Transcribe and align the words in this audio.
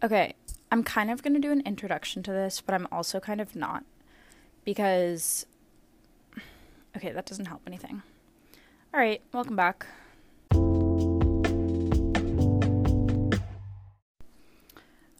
Okay, 0.00 0.34
I'm 0.70 0.84
kind 0.84 1.10
of 1.10 1.24
going 1.24 1.34
to 1.34 1.40
do 1.40 1.50
an 1.50 1.60
introduction 1.62 2.22
to 2.22 2.30
this, 2.30 2.60
but 2.60 2.72
I'm 2.72 2.86
also 2.92 3.18
kind 3.18 3.40
of 3.40 3.56
not. 3.56 3.84
Because. 4.64 5.44
Okay, 6.96 7.10
that 7.10 7.26
doesn't 7.26 7.46
help 7.46 7.62
anything. 7.66 8.02
Alright, 8.94 9.22
welcome 9.32 9.56
back. 9.56 9.86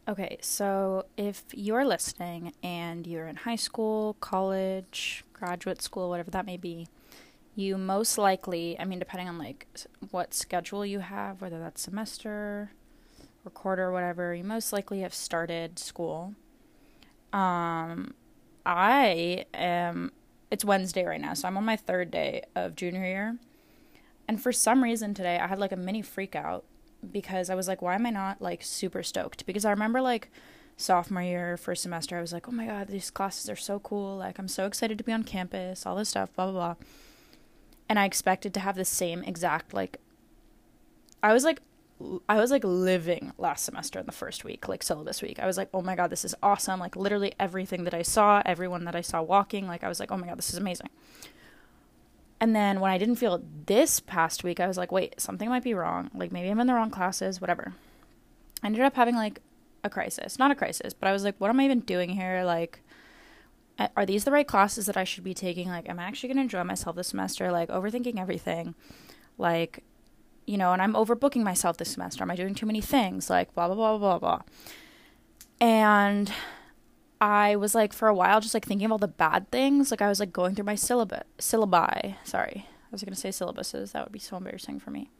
Okay, 0.07 0.37
so 0.41 1.05
if 1.17 1.43
you're 1.53 1.85
listening 1.85 2.53
and 2.63 3.05
you're 3.05 3.27
in 3.27 3.35
high 3.35 3.57
school, 3.57 4.15
college, 4.21 5.25
graduate 5.33 5.81
school, 5.81 6.09
whatever 6.09 6.31
that 6.31 6.45
may 6.45 6.57
be, 6.57 6.87
you 7.53 7.77
most 7.77 8.17
likely, 8.17 8.79
I 8.79 8.85
mean, 8.85 8.99
depending 8.99 9.27
on 9.27 9.37
like 9.37 9.67
what 10.09 10.33
schedule 10.33 10.85
you 10.85 10.99
have, 10.99 11.41
whether 11.41 11.59
that's 11.59 11.81
semester 11.81 12.71
or 13.45 13.79
or 13.79 13.91
whatever, 13.91 14.33
you 14.33 14.43
most 14.43 14.71
likely 14.73 15.01
have 15.01 15.13
started 15.13 15.79
school. 15.79 16.33
Um, 17.33 18.13
I 18.65 19.45
am, 19.53 20.11
it's 20.51 20.65
Wednesday 20.65 21.05
right 21.05 21.21
now, 21.21 21.33
so 21.33 21.47
I'm 21.47 21.57
on 21.57 21.65
my 21.65 21.75
third 21.75 22.11
day 22.11 22.43
of 22.55 22.75
junior 22.75 23.05
year. 23.05 23.37
And 24.27 24.41
for 24.41 24.51
some 24.51 24.83
reason 24.83 25.13
today, 25.13 25.39
I 25.39 25.47
had 25.47 25.59
like 25.59 25.71
a 25.71 25.75
mini 25.77 26.01
freak 26.01 26.35
out 26.35 26.63
because 27.11 27.49
I 27.49 27.55
was 27.55 27.67
like, 27.67 27.81
why 27.81 27.95
am 27.95 28.05
I 28.05 28.11
not 28.11 28.41
like 28.41 28.61
super 28.63 29.03
stoked? 29.03 29.45
Because 29.45 29.65
I 29.65 29.71
remember 29.71 30.01
like 30.01 30.29
sophomore 30.77 31.23
year, 31.23 31.57
first 31.57 31.83
semester, 31.83 32.17
I 32.17 32.21
was 32.21 32.33
like, 32.33 32.47
oh 32.47 32.51
my 32.51 32.65
god, 32.65 32.87
these 32.87 33.11
classes 33.11 33.49
are 33.49 33.55
so 33.55 33.79
cool. 33.79 34.17
Like, 34.17 34.39
I'm 34.39 34.47
so 34.47 34.65
excited 34.65 34.97
to 34.97 35.03
be 35.03 35.11
on 35.11 35.23
campus, 35.23 35.85
all 35.85 35.95
this 35.95 36.09
stuff, 36.09 36.33
blah, 36.35 36.45
blah, 36.45 36.53
blah. 36.53 36.75
And 37.87 37.97
I 37.97 38.05
expected 38.05 38.53
to 38.53 38.59
have 38.59 38.75
the 38.75 38.85
same 38.85 39.23
exact, 39.23 39.73
like, 39.73 39.97
I 41.21 41.33
was 41.33 41.43
like, 41.43 41.59
I 42.29 42.37
was 42.37 42.49
like 42.49 42.63
living 42.63 43.33
last 43.37 43.65
semester 43.65 43.99
in 43.99 44.05
the 44.05 44.11
first 44.11 44.45
week, 44.45 44.67
like 44.69 44.83
syllabus 44.83 45.21
week. 45.21 45.39
I 45.39 45.45
was 45.45 45.57
like, 45.57 45.69
oh 45.73 45.81
my 45.81 45.95
god, 45.95 46.09
this 46.09 46.23
is 46.23 46.33
awesome. 46.41 46.79
Like, 46.79 46.95
literally 46.95 47.33
everything 47.39 47.83
that 47.83 47.93
I 47.93 48.03
saw, 48.03 48.41
everyone 48.45 48.85
that 48.85 48.95
I 48.95 49.01
saw 49.01 49.21
walking, 49.21 49.67
like, 49.67 49.83
I 49.83 49.89
was 49.89 49.99
like, 49.99 50.11
oh 50.11 50.17
my 50.17 50.27
god, 50.27 50.37
this 50.37 50.49
is 50.49 50.57
amazing. 50.57 50.89
And 52.39 52.55
then 52.55 52.79
when 52.79 52.89
I 52.89 52.97
didn't 52.97 53.17
feel 53.17 53.35
it 53.35 53.67
this 53.67 53.99
past 53.99 54.45
week, 54.45 54.61
I 54.61 54.67
was 54.67 54.77
like, 54.77 54.93
wait, 54.93 55.19
something 55.19 55.49
might 55.49 55.63
be 55.63 55.73
wrong. 55.73 56.09
Like 56.13 56.31
maybe 56.31 56.49
I'm 56.49 56.59
in 56.59 56.67
the 56.67 56.73
wrong 56.73 56.89
classes, 56.89 57.41
whatever. 57.41 57.73
I 58.63 58.67
ended 58.67 58.81
up 58.81 58.95
having 58.95 59.15
like 59.15 59.41
a 59.83 59.89
crisis. 59.89 60.39
Not 60.39 60.51
a 60.51 60.55
crisis, 60.55 60.93
but 60.93 61.09
I 61.09 61.11
was 61.11 61.25
like, 61.25 61.35
what 61.37 61.49
am 61.49 61.59
I 61.59 61.65
even 61.65 61.81
doing 61.81 62.11
here? 62.11 62.43
Like, 62.45 62.81
are 63.95 64.05
these 64.05 64.23
the 64.23 64.31
right 64.31 64.47
classes 64.47 64.85
that 64.85 64.97
I 64.97 65.03
should 65.03 65.23
be 65.23 65.33
taking? 65.33 65.67
Like, 65.67 65.89
am 65.89 65.99
I 65.99 66.03
actually 66.03 66.29
going 66.29 66.37
to 66.37 66.43
enjoy 66.43 66.63
myself 66.63 66.95
this 66.95 67.09
semester? 67.09 67.51
Like, 67.51 67.69
overthinking 67.69 68.19
everything. 68.19 68.75
Like, 69.37 69.83
you 70.49 70.57
know, 70.57 70.73
and 70.73 70.81
I'm 70.81 70.93
overbooking 70.93 71.43
myself 71.43 71.77
this 71.77 71.91
semester. 71.91 72.23
Am 72.23 72.31
I 72.31 72.35
doing 72.35 72.55
too 72.55 72.65
many 72.65 72.81
things? 72.81 73.29
Like, 73.29 73.53
blah, 73.53 73.67
blah, 73.67 73.75
blah, 73.75 73.97
blah, 73.99 74.17
blah. 74.17 74.41
And 75.61 76.31
I 77.21 77.55
was 77.55 77.75
like 77.75 77.93
for 77.93 78.07
a 78.07 78.15
while 78.15 78.41
just 78.41 78.55
like 78.55 78.65
thinking 78.65 78.85
of 78.85 78.91
all 78.91 78.97
the 78.97 79.07
bad 79.07 79.51
things. 79.51 79.91
Like 79.91 80.01
I 80.01 80.09
was 80.09 80.19
like 80.19 80.33
going 80.33 80.55
through 80.55 80.65
my 80.65 80.73
syllabus 80.73 81.23
syllabi. 81.37 82.15
Sorry. 82.23 82.65
I 82.67 82.87
was 82.91 83.03
gonna 83.03 83.15
say 83.15 83.29
syllabuses. 83.29 83.91
That 83.91 84.05
would 84.05 84.11
be 84.11 84.17
so 84.17 84.37
embarrassing 84.37 84.79
for 84.79 84.89
me. 84.89 85.11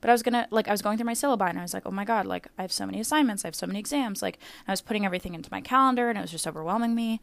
But 0.00 0.10
I 0.10 0.12
was 0.12 0.22
gonna 0.22 0.46
like 0.52 0.68
I 0.68 0.72
was 0.72 0.82
going 0.82 0.96
through 0.96 1.06
my 1.06 1.14
syllabi 1.14 1.48
and 1.48 1.58
I 1.58 1.62
was 1.62 1.74
like, 1.74 1.86
oh 1.86 1.90
my 1.90 2.04
god, 2.04 2.26
like 2.26 2.46
I 2.56 2.62
have 2.62 2.70
so 2.70 2.86
many 2.86 3.00
assignments, 3.00 3.44
I 3.44 3.48
have 3.48 3.56
so 3.56 3.66
many 3.66 3.80
exams. 3.80 4.22
Like 4.22 4.38
I 4.68 4.70
was 4.70 4.80
putting 4.80 5.04
everything 5.04 5.34
into 5.34 5.48
my 5.50 5.60
calendar 5.60 6.08
and 6.08 6.18
it 6.18 6.22
was 6.22 6.30
just 6.30 6.46
overwhelming 6.46 6.94
me. 6.94 7.20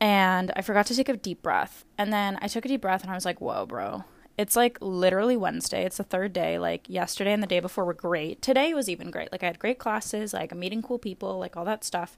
And 0.00 0.52
I 0.54 0.60
forgot 0.60 0.86
to 0.86 0.94
take 0.94 1.08
a 1.08 1.16
deep 1.16 1.40
breath. 1.40 1.86
And 1.96 2.12
then 2.12 2.38
I 2.42 2.48
took 2.48 2.66
a 2.66 2.68
deep 2.68 2.82
breath 2.82 3.02
and 3.02 3.10
I 3.10 3.14
was 3.14 3.24
like, 3.24 3.40
whoa, 3.40 3.64
bro. 3.64 4.04
It's 4.38 4.54
like 4.54 4.78
literally 4.80 5.36
Wednesday. 5.36 5.84
It's 5.84 5.96
the 5.96 6.04
third 6.04 6.32
day. 6.32 6.58
Like 6.58 6.88
yesterday 6.88 7.32
and 7.32 7.42
the 7.42 7.46
day 7.48 7.58
before 7.58 7.84
were 7.84 7.92
great. 7.92 8.40
Today 8.40 8.72
was 8.72 8.88
even 8.88 9.10
great. 9.10 9.32
Like 9.32 9.42
I 9.42 9.46
had 9.46 9.58
great 9.58 9.80
classes, 9.80 10.32
like 10.32 10.52
I'm 10.52 10.60
meeting 10.60 10.80
cool 10.80 10.98
people, 10.98 11.38
like 11.38 11.56
all 11.56 11.64
that 11.64 11.82
stuff. 11.82 12.16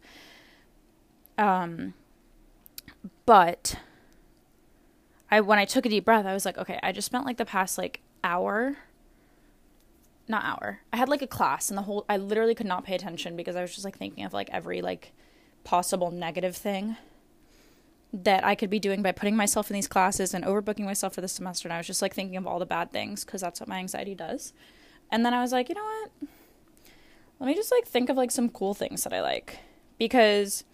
Um, 1.39 1.95
but 3.25 3.77
I 5.31 5.41
when 5.41 5.59
I 5.59 5.65
took 5.65 5.87
a 5.87 5.89
deep 5.89 6.05
breath, 6.05 6.27
I 6.27 6.35
was 6.35 6.45
like, 6.45 6.59
okay, 6.59 6.79
I 6.83 6.93
just 6.93 7.07
spent 7.07 7.25
like 7.25 7.39
the 7.39 7.47
past 7.47 7.79
like 7.79 8.03
hour 8.23 8.77
not 10.29 10.45
hour. 10.45 10.81
I 10.93 10.97
had 10.97 11.09
like 11.09 11.23
a 11.23 11.27
class 11.27 11.71
and 11.71 11.77
the 11.77 11.83
whole 11.83 12.05
I 12.09 12.19
literally 12.19 12.55
could 12.55 12.67
not 12.67 12.85
pay 12.85 12.95
attention 12.95 13.35
because 13.35 13.57
I 13.57 13.63
was 13.63 13.73
just 13.73 13.85
like 13.85 13.99
thinking 13.99 14.25
of 14.25 14.33
like 14.33 14.49
every 14.51 14.83
like 14.83 15.13
possible 15.65 16.11
negative 16.11 16.57
thing 16.57 16.97
that 18.13 18.45
I 18.45 18.55
could 18.55 18.71
be 18.71 18.81
doing 18.81 19.03
by 19.03 19.13
putting 19.13 19.37
myself 19.37 19.71
in 19.71 19.75
these 19.75 19.87
classes 19.87 20.35
and 20.35 20.45
overbooking 20.45 20.85
myself 20.85 21.15
for 21.15 21.21
the 21.21 21.29
semester 21.29 21.69
and 21.69 21.73
I 21.73 21.79
was 21.79 21.87
just 21.87 22.03
like 22.03 22.15
thinking 22.15 22.37
of 22.37 22.47
all 22.47 22.59
the 22.59 22.67
bad 22.67 22.91
things 22.91 23.25
because 23.25 23.41
that's 23.41 23.61
what 23.61 23.69
my 23.69 23.79
anxiety 23.79 24.15
does. 24.15 24.53
And 25.13 25.25
then 25.25 25.35
I 25.35 25.41
was 25.41 25.53
like, 25.53 25.69
you 25.69 25.75
know 25.75 25.85
what? 25.85 26.11
Let 27.39 27.47
me 27.47 27.55
just 27.55 27.73
like 27.73 27.87
think 27.87 28.11
of 28.11 28.17
like 28.17 28.31
some 28.31 28.49
cool 28.49 28.75
things 28.75 29.05
that 29.05 29.13
I 29.13 29.23
like 29.23 29.61
because 29.99 30.65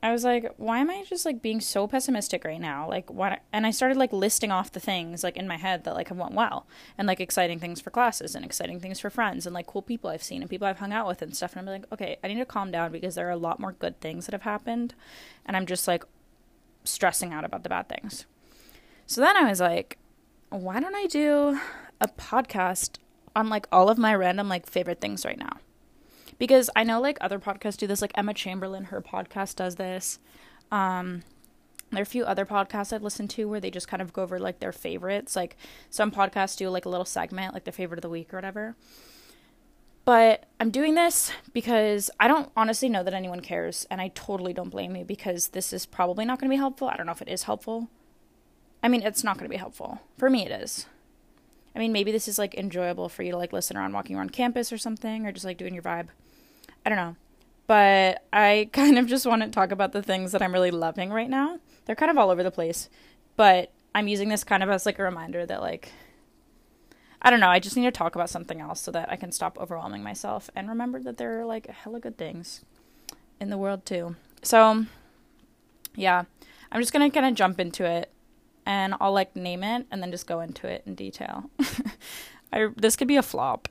I 0.00 0.12
was 0.12 0.22
like, 0.22 0.54
why 0.58 0.78
am 0.78 0.90
I 0.90 1.04
just 1.08 1.26
like 1.26 1.42
being 1.42 1.60
so 1.60 1.88
pessimistic 1.88 2.44
right 2.44 2.60
now? 2.60 2.88
Like 2.88 3.10
what 3.10 3.40
and 3.52 3.66
I 3.66 3.72
started 3.72 3.96
like 3.96 4.12
listing 4.12 4.52
off 4.52 4.70
the 4.70 4.80
things 4.80 5.24
like 5.24 5.36
in 5.36 5.48
my 5.48 5.56
head 5.56 5.82
that 5.84 5.94
like 5.94 6.08
have 6.08 6.16
went 6.16 6.34
well 6.34 6.68
and 6.96 7.08
like 7.08 7.20
exciting 7.20 7.58
things 7.58 7.80
for 7.80 7.90
classes 7.90 8.36
and 8.36 8.44
exciting 8.44 8.78
things 8.78 9.00
for 9.00 9.10
friends 9.10 9.44
and 9.44 9.54
like 9.54 9.66
cool 9.66 9.82
people 9.82 10.08
I've 10.08 10.22
seen 10.22 10.40
and 10.40 10.48
people 10.48 10.68
I've 10.68 10.78
hung 10.78 10.92
out 10.92 11.08
with 11.08 11.20
and 11.20 11.36
stuff 11.36 11.56
and 11.56 11.68
I'm 11.68 11.80
like, 11.80 11.92
okay, 11.92 12.16
I 12.22 12.28
need 12.28 12.36
to 12.36 12.46
calm 12.46 12.70
down 12.70 12.92
because 12.92 13.16
there 13.16 13.26
are 13.26 13.32
a 13.32 13.36
lot 13.36 13.58
more 13.58 13.72
good 13.72 14.00
things 14.00 14.26
that 14.26 14.32
have 14.32 14.42
happened 14.42 14.94
and 15.44 15.56
I'm 15.56 15.66
just 15.66 15.88
like 15.88 16.04
stressing 16.88 17.32
out 17.32 17.44
about 17.44 17.62
the 17.62 17.68
bad 17.68 17.88
things. 17.88 18.26
So 19.06 19.20
then 19.20 19.36
I 19.36 19.48
was 19.48 19.60
like, 19.60 19.98
why 20.50 20.80
don't 20.80 20.94
I 20.94 21.06
do 21.06 21.60
a 22.00 22.08
podcast 22.08 22.98
on 23.36 23.48
like 23.48 23.66
all 23.70 23.88
of 23.88 23.98
my 23.98 24.14
random 24.14 24.48
like 24.48 24.66
favorite 24.66 25.00
things 25.00 25.24
right 25.24 25.38
now? 25.38 25.58
because 26.38 26.70
I 26.76 26.84
know 26.84 27.00
like 27.00 27.18
other 27.20 27.38
podcasts 27.38 27.76
do 27.76 27.86
this. 27.86 28.00
Like 28.00 28.12
Emma 28.16 28.34
Chamberlain, 28.34 28.84
her 28.84 29.02
podcast 29.02 29.56
does 29.56 29.76
this. 29.76 30.18
Um, 30.70 31.22
there 31.90 32.00
are 32.00 32.02
a 32.02 32.06
few 32.06 32.24
other 32.24 32.44
podcasts 32.44 32.92
I've 32.92 33.02
listened 33.02 33.30
to 33.30 33.48
where 33.48 33.60
they 33.60 33.70
just 33.70 33.88
kind 33.88 34.02
of 34.02 34.12
go 34.12 34.22
over 34.22 34.38
like 34.38 34.60
their 34.60 34.72
favorites. 34.72 35.34
Like 35.34 35.56
some 35.90 36.10
podcasts 36.10 36.56
do 36.56 36.68
like 36.70 36.84
a 36.84 36.88
little 36.88 37.04
segment, 37.04 37.54
like 37.54 37.64
their 37.64 37.72
favorite 37.72 37.98
of 37.98 38.02
the 38.02 38.08
week 38.08 38.32
or 38.32 38.36
whatever. 38.36 38.76
But 40.08 40.44
I'm 40.58 40.70
doing 40.70 40.94
this 40.94 41.32
because 41.52 42.10
I 42.18 42.28
don't 42.28 42.50
honestly 42.56 42.88
know 42.88 43.02
that 43.02 43.12
anyone 43.12 43.40
cares, 43.40 43.86
and 43.90 44.00
I 44.00 44.08
totally 44.08 44.54
don't 44.54 44.70
blame 44.70 44.96
you 44.96 45.04
because 45.04 45.48
this 45.48 45.70
is 45.70 45.84
probably 45.84 46.24
not 46.24 46.40
going 46.40 46.48
to 46.48 46.54
be 46.54 46.56
helpful. 46.56 46.88
I 46.88 46.96
don't 46.96 47.04
know 47.04 47.12
if 47.12 47.20
it 47.20 47.28
is 47.28 47.42
helpful. 47.42 47.90
I 48.82 48.88
mean, 48.88 49.02
it's 49.02 49.22
not 49.22 49.36
going 49.36 49.44
to 49.44 49.54
be 49.54 49.58
helpful. 49.58 50.00
For 50.16 50.30
me, 50.30 50.46
it 50.46 50.50
is. 50.50 50.86
I 51.76 51.78
mean, 51.78 51.92
maybe 51.92 52.10
this 52.10 52.26
is 52.26 52.38
like 52.38 52.54
enjoyable 52.54 53.10
for 53.10 53.22
you 53.22 53.32
to 53.32 53.36
like 53.36 53.52
listen 53.52 53.76
around 53.76 53.92
walking 53.92 54.16
around 54.16 54.32
campus 54.32 54.72
or 54.72 54.78
something, 54.78 55.26
or 55.26 55.32
just 55.32 55.44
like 55.44 55.58
doing 55.58 55.74
your 55.74 55.82
vibe. 55.82 56.08
I 56.86 56.88
don't 56.88 56.96
know. 56.96 57.16
But 57.66 58.24
I 58.32 58.70
kind 58.72 58.98
of 58.98 59.08
just 59.08 59.26
want 59.26 59.42
to 59.42 59.50
talk 59.50 59.72
about 59.72 59.92
the 59.92 60.02
things 60.02 60.32
that 60.32 60.40
I'm 60.40 60.54
really 60.54 60.70
loving 60.70 61.10
right 61.10 61.28
now. 61.28 61.58
They're 61.84 61.94
kind 61.94 62.10
of 62.10 62.16
all 62.16 62.30
over 62.30 62.42
the 62.42 62.50
place. 62.50 62.88
But 63.36 63.72
I'm 63.94 64.08
using 64.08 64.30
this 64.30 64.42
kind 64.42 64.62
of 64.62 64.70
as 64.70 64.86
like 64.86 64.98
a 64.98 65.02
reminder 65.02 65.44
that 65.44 65.60
like 65.60 65.92
I 67.20 67.30
don't 67.30 67.40
know, 67.40 67.48
I 67.48 67.58
just 67.58 67.76
need 67.76 67.84
to 67.84 67.90
talk 67.90 68.14
about 68.14 68.30
something 68.30 68.60
else 68.60 68.80
so 68.80 68.90
that 68.92 69.10
I 69.10 69.16
can 69.16 69.32
stop 69.32 69.58
overwhelming 69.58 70.02
myself 70.02 70.50
and 70.54 70.68
remember 70.68 71.02
that 71.02 71.16
there 71.16 71.40
are 71.40 71.44
like 71.44 71.68
a 71.68 71.72
hella 71.72 72.00
good 72.00 72.16
things 72.16 72.64
in 73.40 73.50
the 73.50 73.58
world 73.58 73.84
too. 73.84 74.16
So 74.42 74.86
yeah, 75.94 76.24
I'm 76.70 76.80
just 76.80 76.92
to 76.92 77.10
kind 77.10 77.26
of 77.26 77.34
jump 77.34 77.58
into 77.58 77.84
it 77.84 78.10
and 78.64 78.94
I'll 79.00 79.12
like 79.12 79.34
name 79.34 79.64
it 79.64 79.86
and 79.90 80.02
then 80.02 80.10
just 80.10 80.26
go 80.26 80.40
into 80.40 80.68
it 80.68 80.82
in 80.86 80.94
detail. 80.94 81.50
I 82.52 82.68
this 82.76 82.96
could 82.96 83.08
be 83.08 83.16
a 83.16 83.22
flop. 83.22 83.68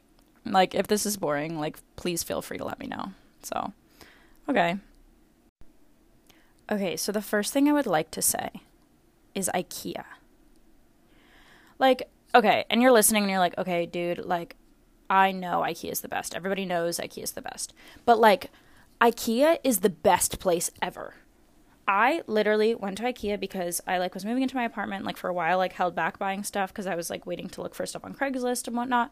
Like, 0.52 0.76
if 0.76 0.88
this 0.88 1.06
is 1.06 1.18
boring, 1.18 1.60
like, 1.60 1.78
please 1.96 2.24
feel 2.24 2.42
free 2.42 2.58
to 2.58 2.64
let 2.64 2.80
me 2.80 2.88
know. 2.88 3.12
So, 3.44 3.74
okay. 4.50 4.78
Okay, 6.72 6.96
so 6.98 7.12
the 7.12 7.22
first 7.22 7.54
thing 7.54 7.68
I 7.68 7.74
would 7.74 7.86
like 7.86 8.12
to 8.12 8.22
say 8.22 8.50
is 9.34 9.50
IKEA. 9.54 10.04
Like, 11.80 12.10
okay, 12.38 12.66
and 12.70 12.82
you're 12.82 12.92
listening 12.92 13.24
and 13.24 13.30
you're 13.30 13.40
like, 13.40 13.58
okay, 13.58 13.86
dude, 13.86 14.24
like, 14.24 14.56
I 15.10 15.32
know 15.32 15.62
IKEA 15.62 15.92
is 15.92 16.02
the 16.02 16.08
best. 16.08 16.36
Everybody 16.36 16.66
knows 16.66 17.00
IKEA 17.00 17.24
is 17.24 17.32
the 17.32 17.42
best. 17.42 17.74
But, 18.06 18.20
like, 18.20 18.52
IKEA 19.02 19.58
is 19.64 19.80
the 19.80 19.90
best 19.90 20.40
place 20.40 20.70
ever. 20.82 21.16
I 21.88 22.22
literally 22.28 22.76
went 22.76 22.98
to 22.98 23.04
IKEA 23.04 23.40
because 23.40 23.80
I 23.88 23.98
like 23.98 24.14
was 24.14 24.26
moving 24.26 24.44
into 24.44 24.56
my 24.58 24.66
apartment 24.66 25.06
like 25.06 25.16
for 25.16 25.30
a 25.30 25.34
while, 25.34 25.58
like 25.58 25.74
held 25.74 25.96
back 25.96 26.20
buying 26.20 26.44
stuff 26.44 26.74
because 26.74 26.86
I 26.86 26.96
was 26.96 27.10
like 27.10 27.26
waiting 27.26 27.48
to 27.50 27.62
look 27.62 27.74
for 27.74 27.86
stuff 27.86 28.04
on 28.04 28.14
Craigslist 28.14 28.68
and 28.68 28.76
whatnot. 28.76 29.12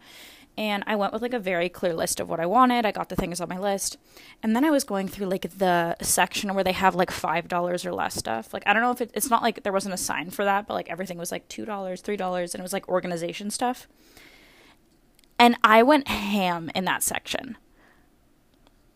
And 0.57 0.83
I 0.85 0.95
went 0.97 1.13
with 1.13 1.21
like 1.21 1.33
a 1.33 1.39
very 1.39 1.69
clear 1.69 1.93
list 1.93 2.19
of 2.19 2.29
what 2.29 2.39
I 2.39 2.45
wanted. 2.45 2.85
I 2.85 2.91
got 2.91 3.07
the 3.07 3.15
things 3.15 3.39
on 3.39 3.47
my 3.47 3.57
list. 3.57 3.97
And 4.43 4.55
then 4.55 4.65
I 4.65 4.71
was 4.71 4.83
going 4.83 5.07
through 5.07 5.27
like 5.27 5.57
the 5.57 5.95
section 6.01 6.53
where 6.53 6.63
they 6.65 6.73
have 6.73 6.95
like 6.95 7.11
five 7.11 7.47
dollars 7.47 7.85
or 7.85 7.93
less 7.93 8.15
stuff. 8.15 8.53
Like 8.53 8.63
I 8.65 8.73
don't 8.73 8.81
know 8.81 8.91
if 8.91 8.99
it, 9.01 9.11
it's 9.13 9.29
not 9.29 9.41
like 9.41 9.63
there 9.63 9.73
wasn't 9.73 9.93
a 9.93 9.97
sign 9.97 10.29
for 10.29 10.43
that, 10.43 10.67
but 10.67 10.73
like 10.73 10.89
everything 10.89 11.17
was 11.17 11.31
like 11.31 11.47
two 11.47 11.63
dollars, 11.63 12.01
three 12.01 12.17
dollars, 12.17 12.53
and 12.53 12.59
it 12.59 12.63
was 12.63 12.73
like 12.73 12.89
organization 12.89 13.51
stuff. 13.51 13.87
And 15.39 15.57
I 15.63 15.81
went 15.81 16.09
ham 16.09 16.69
in 16.75 16.83
that 16.85 17.03
section. 17.03 17.57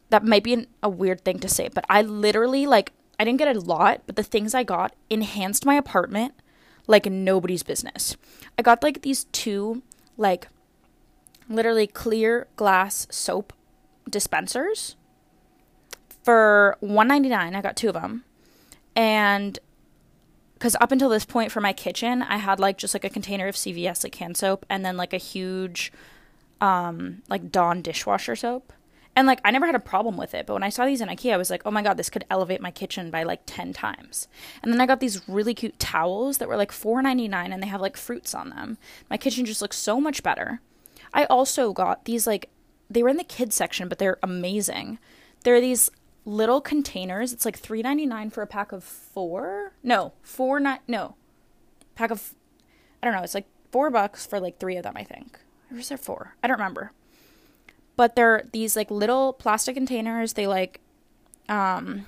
That 0.09 0.25
might 0.25 0.43
be 0.43 0.53
an, 0.53 0.67
a 0.81 0.89
weird 0.89 1.23
thing 1.23 1.39
to 1.39 1.47
say, 1.47 1.69
but 1.69 1.85
I 1.89 2.01
literally 2.01 2.65
like 2.65 2.93
I 3.19 3.25
didn't 3.25 3.39
get 3.39 3.53
a 3.53 3.59
lot, 3.59 4.03
but 4.07 4.15
the 4.15 4.23
things 4.23 4.55
I 4.55 4.63
got 4.63 4.95
enhanced 5.09 5.65
my 5.65 5.75
apartment 5.75 6.33
like 6.87 7.05
nobody's 7.05 7.61
business. 7.61 8.17
I 8.57 8.63
got 8.63 8.81
like 8.81 9.03
these 9.03 9.25
two 9.25 9.83
like 10.17 10.47
literally 11.47 11.87
clear 11.87 12.47
glass 12.55 13.07
soap 13.11 13.53
dispensers. 14.09 14.95
for 16.23 16.75
199 16.79 17.55
I 17.55 17.61
got 17.61 17.75
two 17.75 17.89
of 17.89 17.93
them. 17.93 18.23
And 18.95 19.59
because 20.55 20.75
up 20.81 20.91
until 20.91 21.09
this 21.09 21.25
point 21.25 21.51
for 21.51 21.61
my 21.61 21.73
kitchen, 21.73 22.21
I 22.21 22.37
had 22.37 22.59
like 22.59 22.77
just 22.77 22.93
like 22.93 23.05
a 23.05 23.09
container 23.09 23.47
of 23.47 23.55
CVS 23.55 24.03
like 24.03 24.15
hand 24.15 24.35
soap 24.35 24.65
and 24.69 24.83
then 24.83 24.97
like 24.97 25.13
a 25.13 25.17
huge 25.17 25.91
um 26.59 27.21
like 27.29 27.51
Dawn 27.51 27.81
dishwasher 27.81 28.35
soap. 28.35 28.73
And 29.19 29.27
like 29.27 29.41
I 29.43 29.51
never 29.51 29.65
had 29.65 29.75
a 29.75 29.79
problem 29.79 30.15
with 30.15 30.33
it, 30.33 30.45
but 30.45 30.53
when 30.53 30.63
I 30.63 30.69
saw 30.69 30.85
these 30.85 31.01
in 31.01 31.09
IKEA, 31.09 31.33
I 31.33 31.37
was 31.37 31.49
like, 31.49 31.63
"Oh 31.65 31.71
my 31.71 31.81
god, 31.81 31.97
this 31.97 32.09
could 32.09 32.23
elevate 32.29 32.61
my 32.61 32.71
kitchen 32.71 33.11
by 33.11 33.23
like 33.23 33.41
10 33.45 33.73
times." 33.73 34.29
And 34.63 34.71
then 34.71 34.79
I 34.79 34.85
got 34.85 35.01
these 35.01 35.27
really 35.27 35.53
cute 35.53 35.77
towels 35.77 36.37
that 36.37 36.47
were 36.47 36.55
like 36.55 36.71
$4.99 36.71 37.51
and 37.51 37.61
they 37.61 37.67
have 37.67 37.81
like 37.81 37.97
fruits 37.97 38.33
on 38.33 38.49
them. 38.51 38.77
My 39.09 39.17
kitchen 39.17 39.43
just 39.43 39.61
looks 39.61 39.75
so 39.75 39.99
much 39.99 40.23
better. 40.23 40.61
I 41.13 41.25
also 41.25 41.73
got 41.73 42.05
these 42.05 42.25
like 42.27 42.49
they 42.89 43.03
were 43.03 43.09
in 43.09 43.17
the 43.17 43.25
kids 43.25 43.57
section, 43.57 43.89
but 43.89 43.97
they're 43.97 44.19
amazing. 44.23 44.99
They're 45.43 45.59
these 45.59 45.91
little 46.23 46.61
containers. 46.61 47.33
It's 47.33 47.43
like 47.43 47.61
$3.99 47.61 48.31
for 48.31 48.41
a 48.41 48.47
pack 48.47 48.71
of 48.71 48.85
4. 48.85 49.73
No, 49.83 50.13
4 50.21 50.61
not 50.61 50.79
no. 50.87 51.15
Pack 51.95 52.11
of 52.11 52.35
I 53.03 53.07
don't 53.07 53.17
know, 53.17 53.23
it's 53.23 53.35
like 53.35 53.49
4 53.71 53.89
bucks 53.89 54.25
for 54.25 54.39
like 54.39 54.59
3 54.59 54.77
of 54.77 54.83
them, 54.83 54.95
I 54.95 55.03
think. 55.03 55.37
Or 55.69 55.77
is 55.77 55.89
there 55.89 55.97
4? 55.97 56.35
I 56.41 56.47
don't 56.47 56.57
remember 56.57 56.93
but 57.99 58.15
they're 58.15 58.47
these 58.53 58.77
like 58.77 58.89
little 58.89 59.33
plastic 59.33 59.75
containers. 59.75 60.31
They 60.31 60.47
like 60.47 60.79
um 61.49 62.05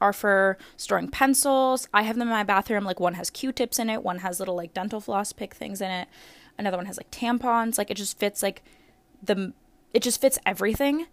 are 0.00 0.12
for 0.12 0.56
storing 0.76 1.08
pencils. 1.08 1.88
I 1.92 2.02
have 2.02 2.14
them 2.14 2.28
in 2.28 2.32
my 2.32 2.44
bathroom. 2.44 2.84
Like 2.84 3.00
one 3.00 3.14
has 3.14 3.28
Q-tips 3.28 3.80
in 3.80 3.90
it, 3.90 4.04
one 4.04 4.18
has 4.18 4.38
little 4.38 4.54
like 4.54 4.72
dental 4.72 5.00
floss 5.00 5.32
pick 5.32 5.52
things 5.52 5.80
in 5.80 5.90
it. 5.90 6.06
Another 6.56 6.76
one 6.76 6.86
has 6.86 6.96
like 6.96 7.10
tampons. 7.10 7.76
Like 7.76 7.90
it 7.90 7.96
just 7.96 8.20
fits 8.20 8.40
like 8.40 8.62
the 9.20 9.52
it 9.92 10.00
just 10.04 10.20
fits 10.20 10.38
everything 10.46 11.08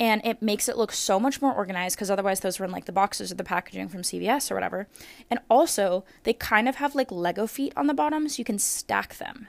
and 0.00 0.22
it 0.24 0.40
makes 0.40 0.66
it 0.66 0.78
look 0.78 0.90
so 0.90 1.20
much 1.20 1.42
more 1.42 1.52
organized 1.52 1.96
because 1.96 2.10
otherwise 2.10 2.40
those 2.40 2.58
were 2.58 2.64
in 2.64 2.72
like 2.72 2.86
the 2.86 2.90
boxes 2.90 3.30
or 3.30 3.34
the 3.34 3.44
packaging 3.44 3.90
from 3.90 4.00
CVS 4.00 4.50
or 4.50 4.54
whatever. 4.54 4.88
And 5.28 5.40
also, 5.50 6.06
they 6.22 6.32
kind 6.32 6.70
of 6.70 6.76
have 6.76 6.94
like 6.94 7.12
Lego 7.12 7.46
feet 7.46 7.74
on 7.76 7.86
the 7.86 7.92
bottom 7.92 8.30
so 8.30 8.38
you 8.38 8.46
can 8.46 8.58
stack 8.58 9.18
them 9.18 9.48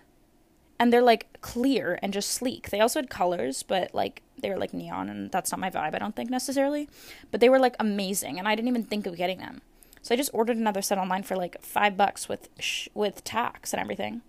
and 0.81 0.91
they're 0.91 1.03
like 1.03 1.39
clear 1.41 1.99
and 2.01 2.11
just 2.11 2.31
sleek. 2.31 2.71
They 2.71 2.79
also 2.79 2.97
had 2.97 3.07
colors, 3.07 3.61
but 3.61 3.93
like 3.93 4.23
they 4.39 4.49
were 4.49 4.57
like 4.57 4.73
neon, 4.73 5.09
and 5.09 5.31
that's 5.31 5.51
not 5.51 5.59
my 5.59 5.69
vibe, 5.69 5.93
I 5.93 5.99
don't 5.99 6.15
think 6.15 6.31
necessarily. 6.31 6.89
But 7.29 7.39
they 7.39 7.49
were 7.49 7.59
like 7.59 7.75
amazing, 7.79 8.39
and 8.39 8.47
I 8.47 8.55
didn't 8.55 8.69
even 8.69 8.85
think 8.85 9.05
of 9.05 9.15
getting 9.15 9.37
them. 9.37 9.61
So 10.01 10.15
I 10.15 10.17
just 10.17 10.31
ordered 10.33 10.57
another 10.57 10.81
set 10.81 10.97
online 10.97 11.21
for 11.21 11.35
like 11.35 11.61
five 11.61 11.95
bucks 11.95 12.27
with 12.27 12.49
sh- 12.57 12.87
with 12.95 13.23
tax 13.23 13.73
and 13.73 13.79
everything. 13.79 14.23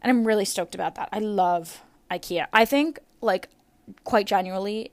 And 0.00 0.10
I'm 0.10 0.24
really 0.28 0.44
stoked 0.44 0.76
about 0.76 0.94
that. 0.94 1.08
I 1.10 1.18
love 1.18 1.82
IKEA. 2.08 2.46
I 2.52 2.64
think 2.64 3.00
like 3.20 3.48
quite 4.04 4.28
genuinely. 4.28 4.92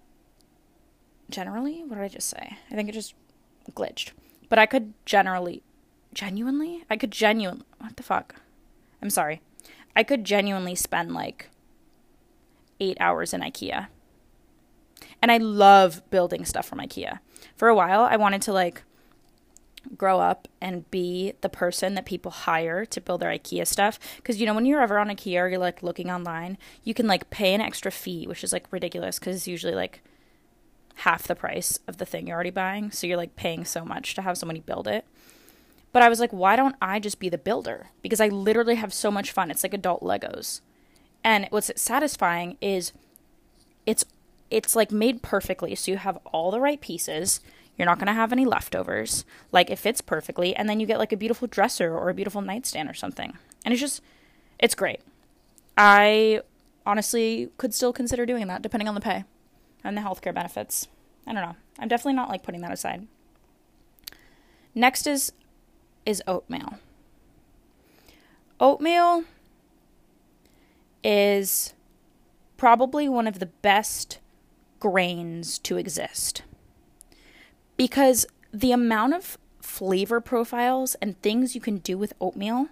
Generally, 1.30 1.84
what 1.86 1.98
did 1.98 2.06
I 2.06 2.08
just 2.08 2.28
say? 2.28 2.58
I 2.72 2.74
think 2.74 2.90
it 2.90 2.94
just 2.94 3.14
glitched. 3.74 4.14
But 4.50 4.58
I 4.58 4.66
could 4.66 4.96
generally, 5.06 5.62
genuinely, 6.12 6.86
I 6.90 6.98
could 6.98 7.12
genuinely. 7.12 7.66
What 7.78 7.98
the 7.98 8.04
fuck? 8.04 8.34
I'm 9.00 9.12
sorry. 9.12 9.40
I 9.96 10.04
could 10.04 10.24
genuinely 10.24 10.76
spend 10.76 11.14
like 11.14 11.50
eight 12.80 12.98
hours 13.00 13.34
in 13.34 13.42
IKEA. 13.42 13.88
And 15.22 15.32
I 15.32 15.38
love 15.38 16.10
building 16.10 16.46
stuff 16.46 16.68
from 16.68 16.80
IKEA. 16.80 17.20
For 17.56 17.68
a 17.68 17.76
while, 17.76 18.02
I 18.02 18.18
wanted 18.18 18.42
to 18.44 18.54
like 18.54 18.84
grow 19.98 20.20
up 20.20 20.48
and 20.62 20.90
be 20.92 21.34
the 21.42 21.50
person 21.50 21.94
that 21.94 22.06
people 22.06 22.32
hire 22.32 22.86
to 22.86 23.02
build 23.02 23.22
their 23.22 23.32
IKEA 23.32 23.68
stuff. 23.68 24.00
Because, 24.18 24.40
you 24.40 24.46
know, 24.46 24.54
when 24.54 24.66
you're 24.66 24.82
ever 24.82 24.98
on 24.98 25.10
IKEA 25.10 25.42
or 25.42 25.48
you're 25.48 25.60
like 25.60 25.84
looking 25.84 26.10
online, 26.10 26.58
you 26.84 26.94
can 26.94 27.08
like 27.08 27.30
pay 27.30 27.54
an 27.54 27.62
extra 27.62 27.92
fee, 27.92 28.28
which 28.28 28.44
is 28.44 28.54
like 28.54 28.72
ridiculous 28.72 29.20
because 29.20 29.36
it's 29.36 29.48
usually 29.48 29.76
like 29.76 30.02
half 30.98 31.24
the 31.24 31.36
price 31.36 31.80
of 31.88 31.98
the 31.98 32.06
thing 32.06 32.28
you're 32.28 32.36
already 32.36 32.50
buying. 32.50 32.92
So 32.92 33.08
you're 33.08 33.18
like 33.18 33.36
paying 33.36 33.66
so 33.66 33.84
much 33.84 34.16
to 34.16 34.22
have 34.22 34.38
somebody 34.38 34.60
build 34.60 34.88
it. 34.88 35.06
But 35.94 36.02
I 36.02 36.10
was 36.10 36.20
like, 36.20 36.32
why 36.32 36.56
don't 36.56 36.76
I 36.82 37.00
just 37.00 37.20
be 37.20 37.30
the 37.30 37.38
builder? 37.38 37.92
Because 38.02 38.20
I 38.20 38.28
literally 38.28 38.76
have 38.76 38.94
so 38.94 39.12
much 39.12 39.32
fun. 39.32 39.52
It's 39.52 39.64
like 39.64 39.76
adult 39.76 40.02
Legos. 40.02 40.60
And 41.24 41.48
what's 41.52 41.72
satisfying 41.80 42.58
is 42.60 42.92
it's 43.86 44.04
it's 44.50 44.76
like 44.76 44.92
made 44.92 45.22
perfectly. 45.22 45.74
So 45.76 45.92
you 45.92 45.98
have 45.98 46.18
all 46.26 46.52
the 46.52 46.60
right 46.60 46.82
pieces. 46.82 47.40
You're 47.78 47.86
not 47.86 47.98
going 47.98 48.08
to 48.08 48.14
have 48.14 48.32
any 48.32 48.46
leftovers. 48.46 49.24
Like 49.52 49.70
it 49.70 49.80
fits 49.80 50.02
perfectly 50.02 50.56
and 50.56 50.68
then 50.68 50.80
you 50.80 50.86
get 50.86 51.00
like 51.00 51.12
a 51.12 51.18
beautiful 51.18 51.48
dresser 51.48 51.96
or 51.96 52.10
a 52.10 52.14
beautiful 52.14 52.42
nightstand 52.42 52.90
or 52.90 52.94
something. 52.94 53.38
And 53.64 53.72
it's 53.72 53.82
just 53.82 54.02
it's 54.60 54.76
great. 54.76 55.00
I 55.78 56.42
honestly 56.86 57.50
could 57.58 57.74
still 57.74 57.94
consider 57.94 58.26
doing 58.26 58.48
that 58.48 58.64
depending 58.64 58.88
on 58.88 58.96
the 58.96 59.02
pay 59.02 59.26
and 59.84 59.96
the 59.96 60.02
healthcare 60.02 60.34
benefits. 60.34 60.88
I 61.28 61.34
don't 61.34 61.44
know. 61.44 61.56
I'm 61.78 61.88
definitely 61.88 62.14
not 62.14 62.30
like 62.30 62.44
putting 62.44 62.62
that 62.62 62.72
aside. 62.72 63.08
Next 64.76 65.06
is 65.06 65.32
is 66.06 66.22
oatmeal. 66.28 66.80
Oatmeal 68.60 69.24
is 71.04 71.74
probably 72.58 73.10
one 73.10 73.28
of 73.28 73.40
the 73.40 73.46
best 73.46 74.20
grains 74.80 75.58
to 75.60 75.78
exist 75.78 76.44
because 77.78 78.26
the 78.54 78.72
amount 78.72 79.14
of 79.14 79.38
flavor 79.62 80.22
profiles 80.22 80.96
and 80.96 81.22
things 81.22 81.56
you 81.56 81.62
can 81.62 81.78
do 81.78 81.98
with 81.98 82.14
oatmeal. 82.22 82.68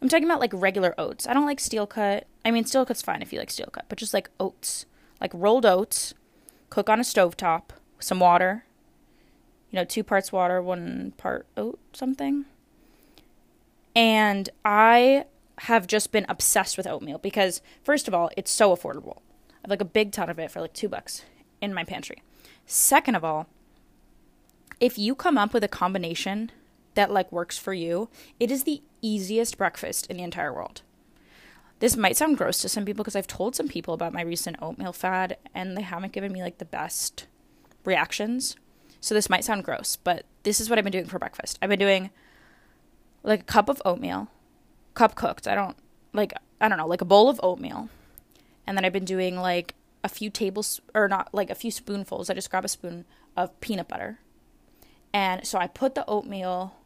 I'm 0.00 0.08
talking 0.08 0.24
about 0.24 0.40
like 0.40 0.52
regular 0.52 0.94
oats. 0.98 1.26
I 1.26 1.32
don't 1.32 1.46
like 1.46 1.60
steel 1.60 1.86
cut. 1.86 2.26
I 2.44 2.50
mean, 2.50 2.64
steel 2.64 2.84
cut's 2.84 3.02
fine 3.02 3.22
if 3.22 3.32
you 3.32 3.38
like 3.38 3.50
steel 3.50 3.68
cut, 3.72 3.86
but 3.88 3.98
just 3.98 4.12
like 4.12 4.30
oats, 4.38 4.84
like 5.20 5.30
rolled 5.32 5.64
oats, 5.64 6.14
cook 6.70 6.88
on 6.88 7.00
a 7.00 7.04
stove 7.04 7.36
top, 7.36 7.72
some 7.98 8.20
water. 8.20 8.64
You 9.70 9.76
know, 9.78 9.84
two 9.84 10.04
parts 10.04 10.32
water, 10.32 10.60
one 10.60 11.14
part 11.16 11.46
oat, 11.56 11.78
something. 11.92 12.44
And 13.94 14.48
I 14.64 15.26
have 15.58 15.86
just 15.86 16.12
been 16.12 16.26
obsessed 16.28 16.76
with 16.76 16.86
oatmeal 16.86 17.18
because, 17.18 17.60
first 17.84 18.08
of 18.08 18.14
all, 18.14 18.30
it's 18.36 18.50
so 18.50 18.74
affordable. 18.74 19.18
I 19.50 19.64
have 19.64 19.70
like 19.70 19.80
a 19.80 19.86
big 19.86 20.12
ton 20.12 20.30
of 20.30 20.38
it 20.38 20.50
for 20.50 20.60
like 20.60 20.72
two 20.72 20.88
bucks 20.88 21.24
in 21.60 21.74
my 21.74 21.84
pantry. 21.84 22.22
Second 22.66 23.14
of 23.14 23.24
all, 23.24 23.46
if 24.80 24.98
you 24.98 25.14
come 25.14 25.38
up 25.38 25.54
with 25.54 25.62
a 25.62 25.68
combination 25.68 26.50
that 26.94 27.10
like 27.10 27.30
works 27.30 27.58
for 27.58 27.72
you, 27.72 28.08
it 28.40 28.50
is 28.50 28.64
the 28.64 28.82
easiest 29.00 29.58
breakfast 29.58 30.06
in 30.06 30.16
the 30.16 30.22
entire 30.22 30.52
world. 30.52 30.82
This 31.78 31.96
might 31.96 32.16
sound 32.16 32.38
gross 32.38 32.60
to 32.62 32.68
some 32.68 32.84
people 32.84 33.02
because 33.02 33.16
I've 33.16 33.26
told 33.26 33.56
some 33.56 33.68
people 33.68 33.94
about 33.94 34.12
my 34.12 34.22
recent 34.22 34.56
oatmeal 34.62 34.92
fad 34.92 35.36
and 35.54 35.76
they 35.76 35.82
haven't 35.82 36.12
given 36.12 36.32
me 36.32 36.42
like 36.42 36.58
the 36.58 36.64
best 36.64 37.26
reactions. 37.84 38.56
So 39.00 39.14
this 39.14 39.28
might 39.30 39.44
sound 39.44 39.64
gross, 39.64 39.96
but 39.96 40.24
this 40.44 40.60
is 40.60 40.70
what 40.70 40.78
I've 40.78 40.84
been 40.84 40.92
doing 40.92 41.06
for 41.06 41.18
breakfast. 41.18 41.58
I've 41.60 41.70
been 41.70 41.78
doing 41.78 42.10
like 43.22 43.40
a 43.40 43.44
cup 43.44 43.68
of 43.68 43.80
oatmeal, 43.84 44.28
cup 44.94 45.14
cooked. 45.14 45.46
I 45.46 45.54
don't 45.54 45.76
like 46.12 46.32
I 46.60 46.68
don't 46.68 46.78
know, 46.78 46.86
like 46.86 47.00
a 47.00 47.06
bowl 47.06 47.28
of 47.28 47.40
oatmeal. 47.42 47.88
And 48.66 48.76
then 48.76 48.84
I've 48.84 48.92
been 48.92 49.04
doing 49.04 49.36
like 49.36 49.74
a 50.04 50.08
few 50.08 50.30
tables 50.30 50.80
or 50.94 51.08
not 51.08 51.32
like 51.32 51.50
a 51.50 51.54
few 51.54 51.70
spoonfuls. 51.70 52.30
I 52.30 52.34
just 52.34 52.50
grab 52.50 52.64
a 52.64 52.68
spoon 52.68 53.04
of 53.36 53.58
peanut 53.60 53.88
butter. 53.88 54.18
And 55.12 55.46
so 55.46 55.58
I 55.58 55.66
put 55.66 55.94
the 55.94 56.06
oatmeal 56.06 56.76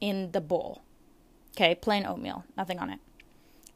in 0.00 0.32
the 0.32 0.40
bowl. 0.40 0.82
Okay, 1.54 1.74
plain 1.74 2.06
oatmeal, 2.06 2.44
nothing 2.56 2.78
on 2.78 2.90
it. 2.90 2.98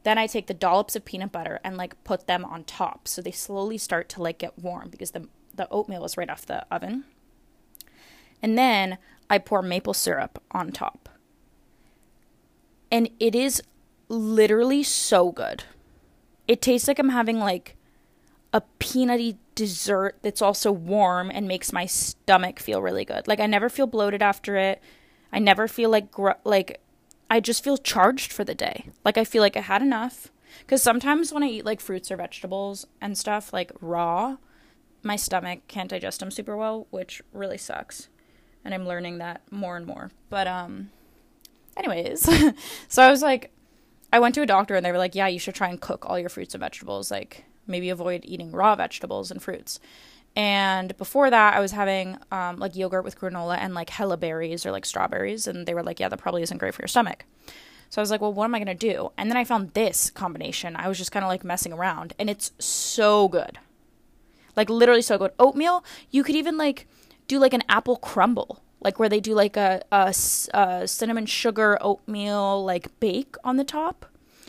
Then 0.02 0.18
I 0.18 0.26
take 0.26 0.46
the 0.46 0.54
dollops 0.54 0.96
of 0.96 1.04
peanut 1.04 1.32
butter 1.32 1.60
and 1.64 1.76
like 1.76 2.02
put 2.04 2.26
them 2.26 2.44
on 2.44 2.64
top 2.64 3.08
so 3.08 3.20
they 3.20 3.32
slowly 3.32 3.78
start 3.78 4.08
to 4.10 4.22
like 4.22 4.38
get 4.38 4.58
warm 4.58 4.88
because 4.88 5.12
the 5.12 5.28
the 5.54 5.68
oatmeal 5.70 6.04
is 6.04 6.16
right 6.16 6.28
off 6.28 6.44
the 6.44 6.66
oven. 6.72 7.04
And 8.42 8.58
then 8.58 8.98
I 9.30 9.38
pour 9.38 9.62
maple 9.62 9.94
syrup 9.94 10.42
on 10.50 10.70
top 10.70 11.08
and 12.90 13.08
it 13.18 13.34
is 13.34 13.62
literally 14.08 14.82
so 14.82 15.32
good. 15.32 15.64
It 16.46 16.62
tastes 16.62 16.88
like 16.88 16.98
I'm 16.98 17.08
having 17.08 17.38
like 17.38 17.76
a 18.52 18.62
peanutty 18.78 19.36
dessert 19.54 20.16
that's 20.22 20.42
also 20.42 20.70
warm 20.70 21.30
and 21.30 21.48
makes 21.48 21.72
my 21.72 21.86
stomach 21.86 22.60
feel 22.60 22.80
really 22.80 23.04
good. 23.04 23.26
Like 23.26 23.40
I 23.40 23.46
never 23.46 23.68
feel 23.68 23.86
bloated 23.86 24.22
after 24.22 24.56
it. 24.56 24.80
I 25.32 25.38
never 25.38 25.66
feel 25.66 25.90
like 25.90 26.10
gr- 26.10 26.40
like 26.44 26.80
I 27.28 27.40
just 27.40 27.64
feel 27.64 27.76
charged 27.76 28.32
for 28.32 28.44
the 28.44 28.54
day. 28.54 28.86
Like 29.04 29.18
I 29.18 29.24
feel 29.24 29.42
like 29.42 29.56
I 29.56 29.60
had 29.60 29.82
enough. 29.82 30.30
Cuz 30.68 30.82
sometimes 30.82 31.32
when 31.32 31.42
I 31.42 31.48
eat 31.48 31.64
like 31.64 31.80
fruits 31.80 32.10
or 32.10 32.16
vegetables 32.16 32.86
and 33.00 33.18
stuff 33.18 33.52
like 33.52 33.72
raw, 33.80 34.36
my 35.02 35.16
stomach 35.16 35.60
can't 35.68 35.90
digest 35.90 36.20
them 36.20 36.30
super 36.30 36.56
well, 36.56 36.86
which 36.90 37.22
really 37.32 37.58
sucks. 37.58 38.08
And 38.64 38.72
I'm 38.72 38.86
learning 38.86 39.18
that 39.18 39.40
more 39.50 39.76
and 39.76 39.86
more. 39.86 40.10
But 40.28 40.46
um 40.46 40.90
anyways, 41.76 42.28
so 42.88 43.02
I 43.02 43.10
was 43.10 43.22
like, 43.22 43.52
I 44.12 44.18
went 44.20 44.34
to 44.36 44.42
a 44.42 44.46
doctor 44.46 44.74
and 44.74 44.84
they 44.84 44.92
were 44.92 44.98
like, 44.98 45.14
yeah, 45.14 45.26
you 45.26 45.38
should 45.38 45.54
try 45.54 45.68
and 45.68 45.80
cook 45.80 46.06
all 46.08 46.18
your 46.18 46.28
fruits 46.28 46.54
and 46.54 46.60
vegetables. 46.60 47.10
Like, 47.10 47.44
maybe 47.66 47.90
avoid 47.90 48.24
eating 48.24 48.52
raw 48.52 48.74
vegetables 48.76 49.30
and 49.30 49.42
fruits. 49.42 49.80
And 50.34 50.96
before 50.98 51.30
that, 51.30 51.54
I 51.54 51.60
was 51.60 51.72
having 51.72 52.18
um, 52.30 52.58
like 52.58 52.76
yogurt 52.76 53.04
with 53.04 53.18
granola 53.18 53.56
and 53.58 53.74
like 53.74 53.90
hella 53.90 54.18
berries 54.18 54.66
or 54.66 54.70
like 54.70 54.84
strawberries. 54.84 55.46
And 55.46 55.66
they 55.66 55.74
were 55.74 55.82
like, 55.82 55.98
yeah, 55.98 56.08
that 56.10 56.18
probably 56.18 56.42
isn't 56.42 56.58
great 56.58 56.74
for 56.74 56.82
your 56.82 56.88
stomach. 56.88 57.24
So 57.88 58.00
I 58.00 58.02
was 58.02 58.10
like, 58.10 58.20
well, 58.20 58.32
what 58.32 58.44
am 58.44 58.54
I 58.54 58.58
going 58.58 58.76
to 58.76 58.92
do? 58.92 59.12
And 59.16 59.30
then 59.30 59.36
I 59.36 59.44
found 59.44 59.72
this 59.72 60.10
combination. 60.10 60.76
I 60.76 60.88
was 60.88 60.98
just 60.98 61.12
kind 61.12 61.24
of 61.24 61.28
like 61.28 61.44
messing 61.44 61.72
around 61.72 62.12
and 62.18 62.28
it's 62.28 62.52
so 62.58 63.28
good. 63.28 63.58
Like 64.56 64.68
literally 64.68 65.02
so 65.02 65.16
good. 65.18 65.32
Oatmeal, 65.38 65.84
you 66.10 66.22
could 66.22 66.36
even 66.36 66.58
like 66.58 66.86
do 67.28 67.38
like 67.38 67.54
an 67.54 67.62
apple 67.68 67.96
crumble, 67.96 68.62
like 68.80 68.98
where 68.98 69.08
they 69.08 69.20
do 69.20 69.34
like 69.34 69.56
a, 69.56 69.82
a, 69.90 70.14
a 70.54 70.88
cinnamon 70.88 71.26
sugar 71.26 71.78
oatmeal 71.80 72.64
like 72.64 72.98
bake 73.00 73.36
on 73.44 73.56
the 73.56 73.64
top. 73.64 74.06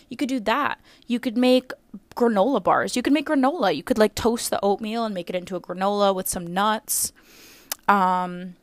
You 0.09 0.17
could 0.17 0.29
do 0.29 0.39
that. 0.41 0.79
You 1.05 1.19
could 1.19 1.37
make 1.37 1.71
granola 2.15 2.63
bars. 2.63 2.95
You 2.95 3.01
could 3.01 3.13
make 3.13 3.27
granola. 3.27 3.75
You 3.75 3.83
could 3.83 3.97
like 3.97 4.15
toast 4.15 4.49
the 4.49 4.59
oatmeal 4.63 5.05
and 5.05 5.13
make 5.13 5.29
it 5.29 5.35
into 5.35 5.55
a 5.55 5.61
granola 5.61 6.15
with 6.15 6.29
some 6.29 6.47
nuts. 6.47 7.11
Um, 7.87 8.55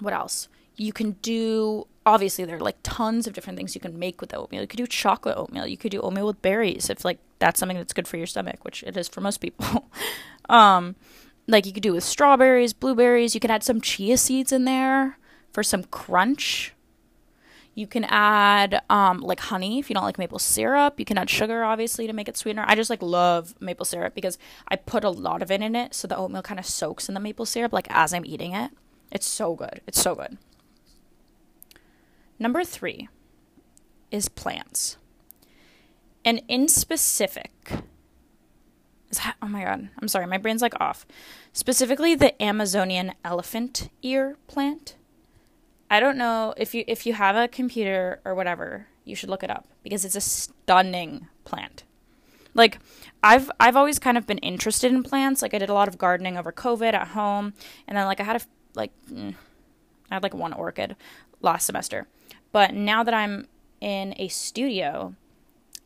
what 0.00 0.12
else? 0.12 0.48
You 0.76 0.92
can 0.92 1.12
do 1.22 1.86
obviously 2.06 2.44
there 2.44 2.56
are 2.56 2.60
like 2.60 2.76
tons 2.84 3.26
of 3.26 3.32
different 3.32 3.58
things 3.58 3.74
you 3.74 3.80
can 3.80 3.98
make 3.98 4.20
with 4.20 4.30
the 4.30 4.36
oatmeal. 4.36 4.62
You 4.62 4.68
could 4.68 4.78
do 4.78 4.86
chocolate 4.86 5.36
oatmeal. 5.36 5.66
You 5.66 5.76
could 5.76 5.90
do 5.90 6.00
oatmeal 6.00 6.26
with 6.26 6.40
berries 6.40 6.88
if 6.88 7.04
like 7.04 7.18
that's 7.40 7.58
something 7.58 7.76
that's 7.76 7.92
good 7.92 8.08
for 8.08 8.16
your 8.16 8.26
stomach, 8.26 8.64
which 8.64 8.82
it 8.84 8.96
is 8.96 9.08
for 9.08 9.20
most 9.20 9.38
people. 9.38 9.90
um, 10.48 10.94
like 11.46 11.66
you 11.66 11.72
could 11.72 11.82
do 11.82 11.92
with 11.92 12.04
strawberries, 12.04 12.72
blueberries. 12.72 13.34
You 13.34 13.40
can 13.40 13.50
add 13.50 13.62
some 13.62 13.80
chia 13.80 14.16
seeds 14.16 14.52
in 14.52 14.64
there 14.64 15.18
for 15.52 15.62
some 15.62 15.84
crunch. 15.84 16.72
You 17.74 17.86
can 17.86 18.04
add 18.04 18.82
um, 18.88 19.20
like 19.20 19.38
honey 19.38 19.78
if 19.78 19.90
you 19.90 19.94
don't 19.94 20.04
like 20.04 20.18
maple 20.18 20.38
syrup. 20.38 20.98
You 20.98 21.04
can 21.04 21.18
add 21.18 21.28
sugar 21.28 21.62
obviously 21.62 22.06
to 22.06 22.12
make 22.12 22.28
it 22.28 22.36
sweeter. 22.36 22.64
I 22.66 22.74
just 22.74 22.88
like 22.88 23.02
love 23.02 23.54
maple 23.60 23.84
syrup 23.84 24.14
because 24.14 24.38
I 24.68 24.76
put 24.76 25.04
a 25.04 25.10
lot 25.10 25.42
of 25.42 25.50
it 25.50 25.60
in 25.60 25.76
it, 25.76 25.94
so 25.94 26.08
the 26.08 26.16
oatmeal 26.16 26.42
kind 26.42 26.58
of 26.58 26.64
soaks 26.64 27.08
in 27.08 27.14
the 27.14 27.20
maple 27.20 27.44
syrup 27.44 27.72
like 27.72 27.86
as 27.90 28.14
I'm 28.14 28.24
eating 28.24 28.54
it. 28.54 28.70
It's 29.12 29.26
so 29.26 29.54
good. 29.54 29.82
It's 29.86 30.00
so 30.00 30.14
good. 30.14 30.38
Number 32.38 32.64
three 32.64 33.08
is 34.10 34.28
plants. 34.28 34.96
And 36.24 36.42
in 36.48 36.68
specific, 36.68 37.70
oh 39.42 39.48
my 39.48 39.64
god, 39.64 39.88
I'm 40.00 40.08
sorry, 40.08 40.26
my 40.26 40.38
brain's 40.38 40.62
like 40.62 40.78
off. 40.80 41.06
Specifically, 41.52 42.14
the 42.14 42.40
Amazonian 42.42 43.14
elephant 43.24 43.90
ear 44.02 44.36
plant. 44.46 44.96
I 45.90 46.00
don't 46.00 46.18
know 46.18 46.54
if 46.56 46.74
you 46.74 46.84
if 46.86 47.06
you 47.06 47.14
have 47.14 47.36
a 47.36 47.48
computer 47.48 48.20
or 48.24 48.34
whatever, 48.34 48.88
you 49.04 49.14
should 49.14 49.30
look 49.30 49.42
it 49.42 49.50
up 49.50 49.68
because 49.82 50.04
it's 50.04 50.16
a 50.16 50.20
stunning 50.20 51.28
plant. 51.44 51.84
Like 52.54 52.78
I've 53.22 53.50
I've 53.60 53.76
always 53.76 53.98
kind 53.98 54.18
of 54.18 54.26
been 54.26 54.38
interested 54.38 54.90
in 54.92 55.02
plants. 55.02 55.42
Like 55.42 55.54
I 55.54 55.58
did 55.58 55.68
a 55.68 55.74
lot 55.74 55.88
of 55.88 55.98
gardening 55.98 56.36
over 56.36 56.52
COVID 56.52 56.94
at 56.94 57.08
home, 57.08 57.54
and 57.86 57.96
then 57.96 58.06
like 58.06 58.20
I 58.20 58.24
had 58.24 58.36
a 58.36 58.40
like 58.74 58.92
mm, 59.10 59.34
I 60.10 60.14
had 60.14 60.22
like 60.22 60.34
one 60.34 60.52
orchid 60.52 60.96
last 61.40 61.66
semester. 61.66 62.06
But 62.52 62.74
now 62.74 63.04
that 63.04 63.14
I'm 63.14 63.46
in 63.80 64.14
a 64.16 64.28
studio, 64.28 65.14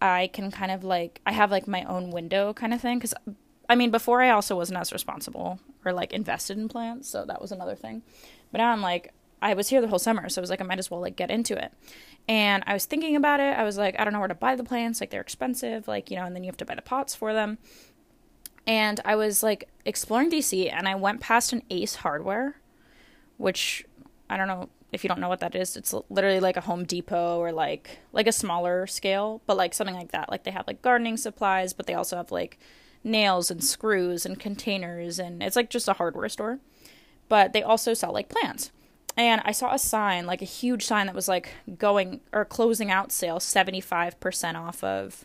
I 0.00 0.28
can 0.32 0.50
kind 0.50 0.70
of 0.70 0.84
like 0.84 1.20
I 1.26 1.32
have 1.32 1.50
like 1.50 1.68
my 1.68 1.84
own 1.84 2.10
window 2.10 2.52
kind 2.52 2.72
of 2.72 2.80
thing 2.80 3.00
cuz 3.00 3.14
I 3.68 3.74
mean 3.74 3.90
before 3.90 4.22
I 4.22 4.30
also 4.30 4.56
wasn't 4.56 4.80
as 4.80 4.92
responsible 4.92 5.60
or 5.84 5.92
like 5.92 6.12
invested 6.12 6.58
in 6.58 6.68
plants, 6.68 7.08
so 7.08 7.24
that 7.24 7.40
was 7.40 7.52
another 7.52 7.74
thing. 7.74 8.02
But 8.52 8.58
now 8.58 8.72
I'm 8.72 8.82
like 8.82 9.12
I 9.42 9.54
was 9.54 9.68
here 9.68 9.80
the 9.80 9.88
whole 9.88 9.98
summer, 9.98 10.28
so 10.28 10.40
I 10.40 10.42
was 10.42 10.50
like 10.50 10.60
I 10.60 10.64
might 10.64 10.78
as 10.78 10.90
well 10.90 11.00
like 11.00 11.16
get 11.16 11.30
into 11.30 11.56
it. 11.62 11.72
And 12.28 12.62
I 12.66 12.74
was 12.74 12.84
thinking 12.84 13.16
about 13.16 13.40
it. 13.40 13.56
I 13.56 13.64
was 13.64 13.78
like 13.78 13.98
I 13.98 14.04
don't 14.04 14.12
know 14.12 14.18
where 14.18 14.28
to 14.28 14.34
buy 14.34 14.56
the 14.56 14.64
plants, 14.64 15.00
like 15.00 15.10
they're 15.10 15.20
expensive, 15.20 15.88
like, 15.88 16.10
you 16.10 16.16
know, 16.16 16.24
and 16.24 16.34
then 16.34 16.44
you 16.44 16.48
have 16.48 16.56
to 16.58 16.66
buy 16.66 16.74
the 16.74 16.82
pots 16.82 17.14
for 17.14 17.32
them. 17.32 17.58
And 18.66 19.00
I 19.04 19.16
was 19.16 19.42
like 19.42 19.68
exploring 19.84 20.30
DC 20.30 20.72
and 20.72 20.86
I 20.86 20.94
went 20.94 21.20
past 21.20 21.52
an 21.52 21.62
Ace 21.70 21.96
Hardware, 21.96 22.56
which 23.36 23.84
I 24.28 24.36
don't 24.36 24.48
know 24.48 24.68
if 24.92 25.04
you 25.04 25.08
don't 25.08 25.20
know 25.20 25.28
what 25.28 25.40
that 25.40 25.54
is, 25.54 25.76
it's 25.76 25.94
literally 26.08 26.40
like 26.40 26.56
a 26.56 26.62
Home 26.62 26.84
Depot 26.84 27.38
or 27.38 27.52
like 27.52 27.98
like 28.12 28.26
a 28.26 28.32
smaller 28.32 28.86
scale, 28.86 29.40
but 29.46 29.56
like 29.56 29.74
something 29.74 29.94
like 29.94 30.12
that. 30.12 30.30
Like 30.30 30.44
they 30.44 30.50
have 30.50 30.66
like 30.66 30.82
gardening 30.82 31.16
supplies, 31.16 31.72
but 31.72 31.86
they 31.86 31.94
also 31.94 32.16
have 32.16 32.30
like 32.30 32.58
nails 33.02 33.50
and 33.50 33.64
screws 33.64 34.26
and 34.26 34.38
containers 34.38 35.18
and 35.18 35.42
it's 35.42 35.56
like 35.56 35.70
just 35.70 35.88
a 35.88 35.94
hardware 35.94 36.28
store. 36.28 36.58
But 37.28 37.52
they 37.52 37.62
also 37.62 37.94
sell 37.94 38.12
like 38.12 38.28
plants. 38.28 38.72
And 39.16 39.42
I 39.44 39.52
saw 39.52 39.74
a 39.74 39.78
sign, 39.78 40.26
like 40.26 40.42
a 40.42 40.46
huge 40.46 40.84
sign 40.84 41.06
that 41.06 41.14
was 41.14 41.28
like 41.28 41.52
going 41.78 42.20
or 42.32 42.44
closing 42.44 42.90
out 42.90 43.12
sale 43.12 43.38
75% 43.38 44.54
off 44.54 44.82
of 44.82 45.24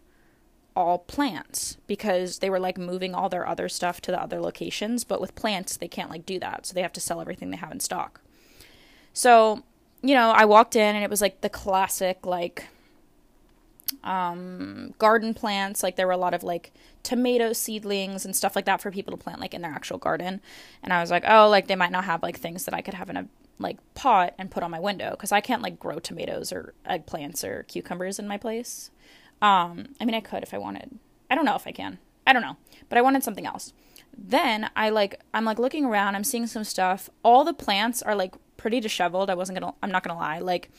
all 0.76 1.00
plants 1.00 1.78
because 1.88 2.40
they 2.40 2.50
were 2.50 2.60
like 2.60 2.78
moving 2.78 3.16
all 3.16 3.30
their 3.30 3.48
other 3.48 3.70
stuff 3.70 4.02
to 4.02 4.12
the 4.12 4.22
other 4.22 4.42
locations, 4.42 5.04
but 5.04 5.22
with 5.22 5.36
plants 5.36 5.78
they 5.78 5.88
can't 5.88 6.10
like 6.10 6.26
do 6.26 6.40
that. 6.40 6.66
So 6.66 6.74
they 6.74 6.82
have 6.82 6.94
to 6.94 7.00
sell 7.00 7.22
everything 7.22 7.50
they 7.50 7.58
have 7.58 7.72
in 7.72 7.80
stock. 7.80 8.22
So, 9.16 9.64
you 10.04 10.14
know, 10.14 10.30
I 10.30 10.46
walked 10.46 10.76
in 10.76 10.96
and 10.96 11.04
it 11.04 11.10
was 11.10 11.22
like 11.22 11.42
the 11.42 11.50
classic, 11.50 12.26
like, 12.26 12.68
um, 14.04 14.94
garden 15.00 15.34
plants. 15.34 15.82
Like, 15.82 15.96
there 15.96 16.06
were 16.06 16.14
a 16.14 16.18
lot 16.18 16.34
of 16.34 16.44
like 16.44 16.74
tomato 17.02 17.54
seedlings 17.54 18.26
and 18.26 18.36
stuff 18.36 18.56
like 18.56 18.66
that 18.66 18.82
for 18.82 18.92
people 18.92 19.16
to 19.16 19.24
plant, 19.24 19.40
like, 19.40 19.54
in 19.54 19.62
their 19.62 19.72
actual 19.72 19.98
garden. 19.98 20.42
And 20.84 20.92
I 20.92 21.00
was 21.00 21.10
like, 21.10 21.24
oh, 21.26 21.48
like, 21.50 21.68
they 21.68 21.78
might 21.78 21.94
not 21.94 22.04
have 22.04 22.22
like 22.22 22.38
things 22.38 22.66
that 22.66 22.74
I 22.74 22.82
could 22.82 22.94
have 22.94 23.10
in 23.10 23.18
a 23.18 23.28
like 23.58 23.78
pot 23.94 24.34
and 24.38 24.52
put 24.52 24.64
on 24.64 24.72
my 24.72 24.82
window 24.82 25.12
because 25.12 25.32
I 25.32 25.40
can't 25.40 25.62
like 25.62 25.80
grow 25.80 25.98
tomatoes 26.00 26.52
or 26.52 26.74
eggplants 26.86 27.42
or 27.42 27.64
cucumbers 27.64 28.20
in 28.20 28.28
my 28.28 28.38
place. 28.38 28.92
Um, 29.42 29.96
I 30.00 30.04
mean, 30.04 30.14
I 30.14 30.20
could 30.20 30.44
if 30.44 30.54
I 30.54 30.58
wanted. 30.58 31.00
I 31.32 31.36
don't 31.36 31.46
know 31.46 31.56
if 31.56 31.66
I 31.66 31.72
can. 31.72 32.00
I 32.28 32.34
don't 32.34 32.42
know, 32.42 32.58
but 32.90 32.98
I 32.98 33.02
wanted 33.02 33.24
something 33.24 33.46
else. 33.46 33.72
Then 34.18 34.70
I 34.76 34.90
like 34.90 35.22
I'm 35.34 35.46
like 35.46 35.60
looking 35.60 35.86
around. 35.86 36.16
I'm 36.16 36.24
seeing 36.26 36.48
some 36.48 36.66
stuff. 36.66 37.10
All 37.24 37.46
the 37.46 37.54
plants 37.54 38.02
are 38.02 38.16
like 38.16 38.36
pretty 38.58 38.80
disheveled. 38.80 39.30
I 39.30 39.36
wasn't 39.36 39.60
gonna. 39.60 39.74
I'm 39.82 39.92
not 39.92 40.04
gonna 40.04 40.20
lie. 40.20 40.40
Like, 40.40 40.70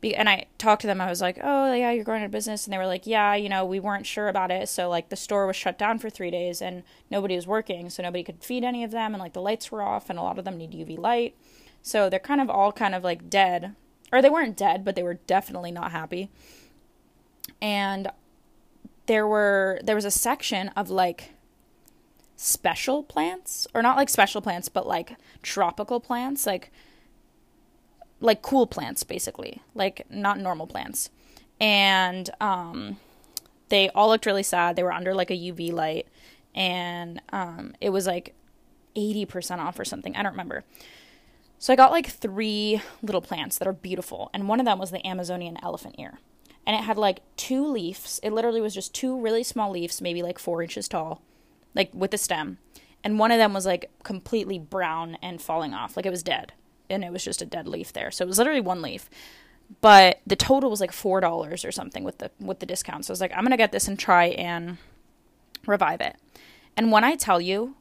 be, 0.00 0.14
and 0.14 0.28
I 0.28 0.46
talked 0.58 0.82
to 0.82 0.86
them. 0.86 1.00
I 1.00 1.08
was 1.08 1.20
like, 1.20 1.38
"Oh 1.42 1.72
yeah, 1.72 1.90
you're 1.90 2.04
growing 2.04 2.24
a 2.24 2.28
business," 2.28 2.64
and 2.64 2.72
they 2.72 2.78
were 2.78 2.86
like, 2.86 3.06
"Yeah, 3.06 3.34
you 3.34 3.48
know, 3.48 3.64
we 3.64 3.80
weren't 3.80 4.06
sure 4.06 4.28
about 4.28 4.50
it, 4.50 4.68
so 4.68 4.88
like 4.88 5.08
the 5.08 5.16
store 5.16 5.46
was 5.46 5.56
shut 5.56 5.78
down 5.78 5.98
for 5.98 6.10
three 6.10 6.30
days 6.30 6.60
and 6.60 6.82
nobody 7.10 7.36
was 7.36 7.46
working, 7.46 7.90
so 7.90 8.02
nobody 8.02 8.22
could 8.24 8.44
feed 8.44 8.64
any 8.64 8.84
of 8.84 8.90
them, 8.90 9.14
and 9.14 9.22
like 9.22 9.32
the 9.32 9.42
lights 9.42 9.70
were 9.70 9.82
off, 9.82 10.10
and 10.10 10.18
a 10.18 10.22
lot 10.22 10.38
of 10.38 10.44
them 10.44 10.58
need 10.58 10.72
UV 10.72 10.98
light, 10.98 11.36
so 11.82 12.08
they're 12.08 12.18
kind 12.18 12.40
of 12.40 12.50
all 12.50 12.72
kind 12.72 12.94
of 12.94 13.04
like 13.04 13.30
dead, 13.30 13.74
or 14.12 14.20
they 14.20 14.30
weren't 14.30 14.56
dead, 14.56 14.84
but 14.84 14.96
they 14.96 15.02
were 15.02 15.14
definitely 15.26 15.70
not 15.72 15.92
happy." 15.92 16.30
And 17.62 18.10
there 19.06 19.26
were 19.26 19.80
there 19.82 19.94
was 19.94 20.04
a 20.04 20.10
section 20.10 20.68
of 20.70 20.90
like 20.90 21.30
special 22.36 23.02
plants 23.02 23.66
or 23.74 23.80
not 23.80 23.96
like 23.96 24.10
special 24.10 24.42
plants 24.42 24.68
but 24.68 24.86
like 24.86 25.16
tropical 25.42 26.00
plants 26.00 26.44
like 26.46 26.70
like 28.20 28.42
cool 28.42 28.66
plants 28.66 29.04
basically, 29.04 29.62
like 29.74 30.06
not 30.10 30.38
normal 30.38 30.66
plants. 30.66 31.10
And 31.60 32.30
um 32.40 32.98
they 33.68 33.88
all 33.90 34.08
looked 34.08 34.26
really 34.26 34.42
sad. 34.42 34.76
They 34.76 34.82
were 34.82 34.92
under 34.92 35.14
like 35.14 35.30
a 35.30 35.34
UV 35.34 35.72
light 35.72 36.06
and 36.54 37.20
um 37.32 37.74
it 37.80 37.90
was 37.90 38.06
like 38.06 38.34
80% 38.94 39.58
off 39.58 39.78
or 39.78 39.84
something. 39.84 40.16
I 40.16 40.22
don't 40.22 40.32
remember. 40.32 40.64
So 41.58 41.72
I 41.72 41.76
got 41.76 41.90
like 41.90 42.06
three 42.08 42.82
little 43.02 43.20
plants 43.20 43.58
that 43.58 43.68
are 43.68 43.72
beautiful, 43.72 44.30
and 44.34 44.48
one 44.48 44.60
of 44.60 44.66
them 44.66 44.78
was 44.78 44.90
the 44.90 45.06
Amazonian 45.06 45.58
elephant 45.62 45.96
ear. 45.98 46.18
And 46.66 46.76
it 46.76 46.84
had 46.84 46.98
like 46.98 47.20
two 47.36 47.66
leaves. 47.66 48.20
It 48.22 48.32
literally 48.32 48.60
was 48.60 48.74
just 48.74 48.94
two 48.94 49.18
really 49.18 49.42
small 49.42 49.70
leaves, 49.70 50.00
maybe 50.00 50.22
like 50.22 50.38
four 50.38 50.62
inches 50.62 50.88
tall, 50.88 51.22
like 51.74 51.90
with 51.94 52.10
the 52.10 52.18
stem. 52.18 52.58
And 53.04 53.18
one 53.18 53.30
of 53.30 53.38
them 53.38 53.52
was 53.52 53.66
like 53.66 53.90
completely 54.02 54.58
brown 54.58 55.16
and 55.22 55.40
falling 55.40 55.72
off, 55.74 55.96
like 55.96 56.06
it 56.06 56.10
was 56.10 56.22
dead 56.22 56.52
and 56.88 57.04
it 57.04 57.12
was 57.12 57.24
just 57.24 57.42
a 57.42 57.46
dead 57.46 57.68
leaf 57.68 57.92
there. 57.92 58.10
So 58.10 58.24
it 58.24 58.28
was 58.28 58.38
literally 58.38 58.60
one 58.60 58.82
leaf. 58.82 59.08
But 59.80 60.20
the 60.26 60.36
total 60.36 60.70
was 60.70 60.80
like 60.80 60.92
four 60.92 61.20
dollars 61.20 61.64
or 61.64 61.72
something 61.72 62.04
with 62.04 62.18
the 62.18 62.30
with 62.38 62.60
the 62.60 62.66
discount. 62.66 63.04
So 63.04 63.10
I 63.10 63.14
was 63.14 63.20
like, 63.20 63.32
I'm 63.34 63.42
gonna 63.42 63.56
get 63.56 63.72
this 63.72 63.88
and 63.88 63.98
try 63.98 64.26
and 64.26 64.78
revive 65.66 66.00
it. 66.00 66.16
And 66.76 66.92
when 66.92 67.04
I 67.04 67.16
tell 67.16 67.40
you, 67.40 67.74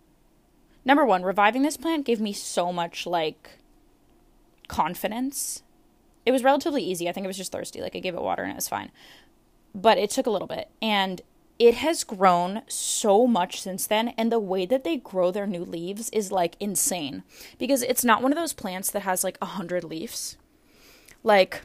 number 0.83 1.05
one, 1.05 1.23
reviving 1.23 1.61
this 1.61 1.77
plant 1.77 2.05
gave 2.05 2.19
me 2.19 2.33
so 2.33 2.73
much 2.73 3.05
like 3.05 3.59
confidence. 4.67 5.61
It 6.25 6.31
was 6.31 6.43
relatively 6.43 6.83
easy. 6.83 7.07
I 7.07 7.11
think 7.11 7.25
it 7.25 7.27
was 7.27 7.37
just 7.37 7.51
thirsty. 7.51 7.81
Like 7.81 7.95
I 7.95 7.99
gave 7.99 8.15
it 8.15 8.21
water 8.21 8.41
and 8.41 8.51
it 8.51 8.55
was 8.55 8.67
fine. 8.67 8.91
But 9.75 9.97
it 9.97 10.09
took 10.09 10.25
a 10.25 10.31
little 10.31 10.47
bit. 10.47 10.69
And 10.81 11.21
it 11.57 11.75
has 11.75 12.03
grown 12.03 12.61
so 12.67 13.25
much 13.25 13.61
since 13.61 13.87
then 13.87 14.09
and 14.17 14.31
the 14.31 14.39
way 14.39 14.65
that 14.65 14.83
they 14.83 14.97
grow 14.97 15.31
their 15.31 15.47
new 15.47 15.63
leaves 15.63 16.09
is 16.09 16.31
like 16.31 16.57
insane. 16.59 17.23
Because 17.57 17.81
it's 17.81 18.03
not 18.03 18.21
one 18.21 18.31
of 18.31 18.37
those 18.37 18.53
plants 18.53 18.91
that 18.91 19.01
has 19.01 19.23
like 19.23 19.37
a 19.41 19.45
hundred 19.45 19.83
leaves. 19.83 20.37
Like 21.23 21.61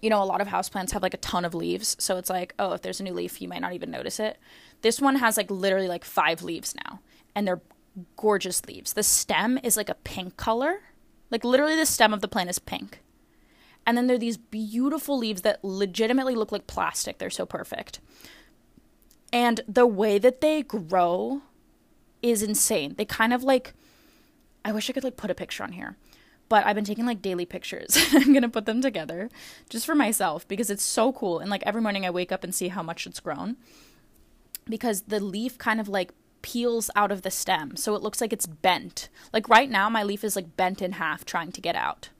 you 0.00 0.10
know 0.10 0.22
a 0.22 0.24
lot 0.24 0.40
of 0.40 0.48
houseplants 0.48 0.92
have 0.92 1.02
like 1.02 1.14
a 1.14 1.18
ton 1.18 1.44
of 1.44 1.54
leaves. 1.54 1.96
So 1.98 2.16
it's 2.16 2.30
like 2.30 2.54
oh 2.58 2.72
if 2.72 2.82
there's 2.82 3.00
a 3.00 3.04
new 3.04 3.12
leaf 3.12 3.40
you 3.42 3.48
might 3.48 3.60
not 3.60 3.74
even 3.74 3.90
notice 3.90 4.18
it. 4.18 4.38
This 4.80 5.00
one 5.00 5.16
has 5.16 5.36
like 5.36 5.50
literally 5.50 5.88
like 5.88 6.04
five 6.04 6.42
leaves 6.42 6.74
now 6.74 7.00
and 7.34 7.46
they're 7.46 7.62
gorgeous 8.16 8.64
leaves. 8.66 8.94
The 8.94 9.02
stem 9.02 9.58
is 9.62 9.76
like 9.76 9.90
a 9.90 9.94
pink 9.94 10.38
color. 10.38 10.80
Like 11.30 11.44
literally 11.44 11.76
the 11.76 11.86
stem 11.86 12.14
of 12.14 12.22
the 12.22 12.28
plant 12.28 12.50
is 12.50 12.58
pink. 12.58 13.00
And 13.86 13.98
then 13.98 14.06
there 14.06 14.16
are 14.16 14.18
these 14.18 14.38
beautiful 14.38 15.18
leaves 15.18 15.42
that 15.42 15.62
legitimately 15.62 16.34
look 16.34 16.50
like 16.50 16.66
plastic. 16.66 17.18
They're 17.18 17.28
so 17.28 17.44
perfect 17.44 18.00
and 19.34 19.60
the 19.66 19.86
way 19.86 20.18
that 20.18 20.40
they 20.40 20.62
grow 20.62 21.42
is 22.22 22.40
insane. 22.40 22.94
They 22.96 23.04
kind 23.04 23.34
of 23.34 23.42
like 23.42 23.74
I 24.64 24.72
wish 24.72 24.88
I 24.88 24.94
could 24.94 25.04
like 25.04 25.18
put 25.18 25.30
a 25.30 25.34
picture 25.34 25.62
on 25.64 25.72
here. 25.72 25.96
But 26.48 26.64
I've 26.64 26.76
been 26.76 26.84
taking 26.84 27.04
like 27.04 27.20
daily 27.20 27.44
pictures. 27.44 27.98
I'm 28.12 28.32
going 28.32 28.42
to 28.42 28.48
put 28.48 28.64
them 28.64 28.80
together 28.80 29.28
just 29.68 29.84
for 29.84 29.94
myself 29.94 30.46
because 30.46 30.70
it's 30.70 30.84
so 30.84 31.12
cool 31.12 31.40
and 31.40 31.50
like 31.50 31.62
every 31.66 31.82
morning 31.82 32.06
I 32.06 32.10
wake 32.10 32.32
up 32.32 32.44
and 32.44 32.54
see 32.54 32.68
how 32.68 32.82
much 32.82 33.06
it's 33.06 33.20
grown. 33.20 33.56
Because 34.66 35.02
the 35.02 35.20
leaf 35.20 35.58
kind 35.58 35.80
of 35.80 35.88
like 35.88 36.12
peels 36.40 36.90
out 36.94 37.10
of 37.10 37.22
the 37.22 37.30
stem. 37.30 37.76
So 37.76 37.94
it 37.96 38.02
looks 38.02 38.20
like 38.20 38.32
it's 38.32 38.46
bent. 38.46 39.08
Like 39.32 39.48
right 39.48 39.68
now, 39.68 39.90
my 39.90 40.04
leaf 40.04 40.22
is 40.22 40.36
like 40.36 40.56
bent 40.56 40.80
in 40.80 40.92
half 40.92 41.24
trying 41.24 41.50
to 41.52 41.60
get 41.60 41.74
out. 41.74 42.10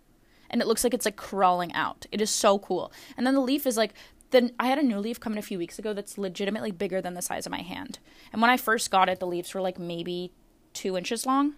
And 0.51 0.61
it 0.61 0.67
looks 0.67 0.85
like 0.85 0.95
it's 0.95 1.07
like 1.07 1.17
crawling 1.17 1.73
out. 1.73 2.07
It 2.11 2.21
is 2.21 2.31
so 2.31 2.59
cool. 2.59 2.93
And 3.17 3.27
then 3.27 3.35
the 3.35 3.41
leaf 3.41 3.67
is 3.67 3.77
like, 3.77 3.95
then 4.35 4.53
I 4.59 4.67
had 4.67 4.79
a 4.79 4.83
new 4.83 4.99
leaf 4.99 5.21
come 5.21 5.33
in 5.33 5.39
a 5.39 5.43
few 5.43 5.59
weeks 5.59 5.79
ago 5.79 5.93
that's 5.93 6.19
legitimately 6.19 6.73
bigger 6.73 7.01
than 7.01 7.15
the 7.15 7.23
size 7.23 7.47
of 7.47 7.53
my 7.53 7.63
hand. 7.63 8.01
And 8.33 8.43
when 8.43 8.51
I 8.51 8.57
first 8.57 8.91
got 8.91 9.09
it, 9.09 9.21
the 9.21 9.27
leaves 9.27 9.55
were 9.55 9.61
like 9.61 9.79
maybe 9.79 10.33
two 10.73 10.97
inches 10.97 11.25
long, 11.25 11.55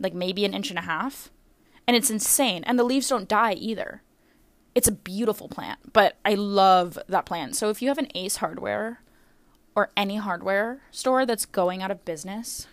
like 0.00 0.12
maybe 0.12 0.44
an 0.44 0.52
inch 0.52 0.70
and 0.70 0.78
a 0.78 0.82
half. 0.82 1.30
And 1.86 1.96
it's 1.96 2.10
insane. 2.10 2.64
And 2.64 2.76
the 2.76 2.84
leaves 2.84 3.08
don't 3.08 3.28
die 3.28 3.52
either. 3.52 4.02
It's 4.74 4.88
a 4.88 4.92
beautiful 4.92 5.48
plant, 5.48 5.92
but 5.92 6.16
I 6.24 6.34
love 6.34 6.98
that 7.08 7.24
plant. 7.24 7.54
So 7.54 7.70
if 7.70 7.80
you 7.80 7.88
have 7.88 7.98
an 7.98 8.08
Ace 8.14 8.36
Hardware 8.36 9.00
or 9.74 9.90
any 9.96 10.16
hardware 10.16 10.82
store 10.90 11.24
that's 11.24 11.46
going 11.46 11.82
out 11.82 11.92
of 11.92 12.04
business, 12.04 12.66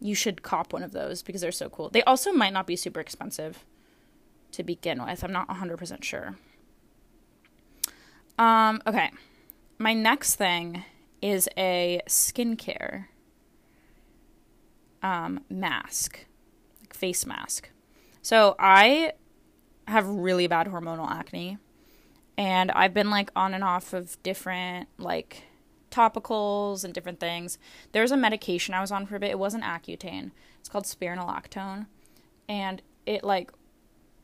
you 0.00 0.14
should 0.14 0.42
cop 0.42 0.72
one 0.72 0.82
of 0.82 0.92
those 0.92 1.22
because 1.22 1.40
they're 1.40 1.52
so 1.52 1.68
cool. 1.68 1.88
They 1.88 2.02
also 2.02 2.32
might 2.32 2.52
not 2.52 2.66
be 2.66 2.76
super 2.76 3.00
expensive 3.00 3.64
to 4.50 4.64
begin 4.64 5.02
with. 5.04 5.22
I'm 5.22 5.32
not 5.32 5.48
100% 5.48 6.02
sure. 6.02 6.36
Um, 8.42 8.82
okay. 8.88 9.12
My 9.78 9.94
next 9.94 10.34
thing 10.34 10.84
is 11.20 11.48
a 11.56 12.00
skincare 12.08 13.04
um, 15.00 15.44
mask, 15.48 16.26
like 16.80 16.92
face 16.92 17.24
mask. 17.24 17.70
So 18.20 18.56
I 18.58 19.12
have 19.86 20.08
really 20.08 20.48
bad 20.48 20.66
hormonal 20.66 21.08
acne 21.08 21.58
and 22.36 22.72
I've 22.72 22.92
been 22.92 23.10
like 23.10 23.30
on 23.36 23.54
and 23.54 23.62
off 23.62 23.92
of 23.92 24.20
different 24.24 24.88
like 24.98 25.44
topicals 25.92 26.82
and 26.82 26.92
different 26.92 27.20
things. 27.20 27.58
There's 27.92 28.10
a 28.10 28.16
medication 28.16 28.74
I 28.74 28.80
was 28.80 28.90
on 28.90 29.06
for 29.06 29.14
a 29.14 29.20
bit. 29.20 29.30
It 29.30 29.38
wasn't 29.38 29.62
Accutane. 29.62 30.32
It's 30.58 30.68
called 30.68 30.86
spironolactone 30.86 31.86
and 32.48 32.82
it 33.06 33.22
like 33.22 33.52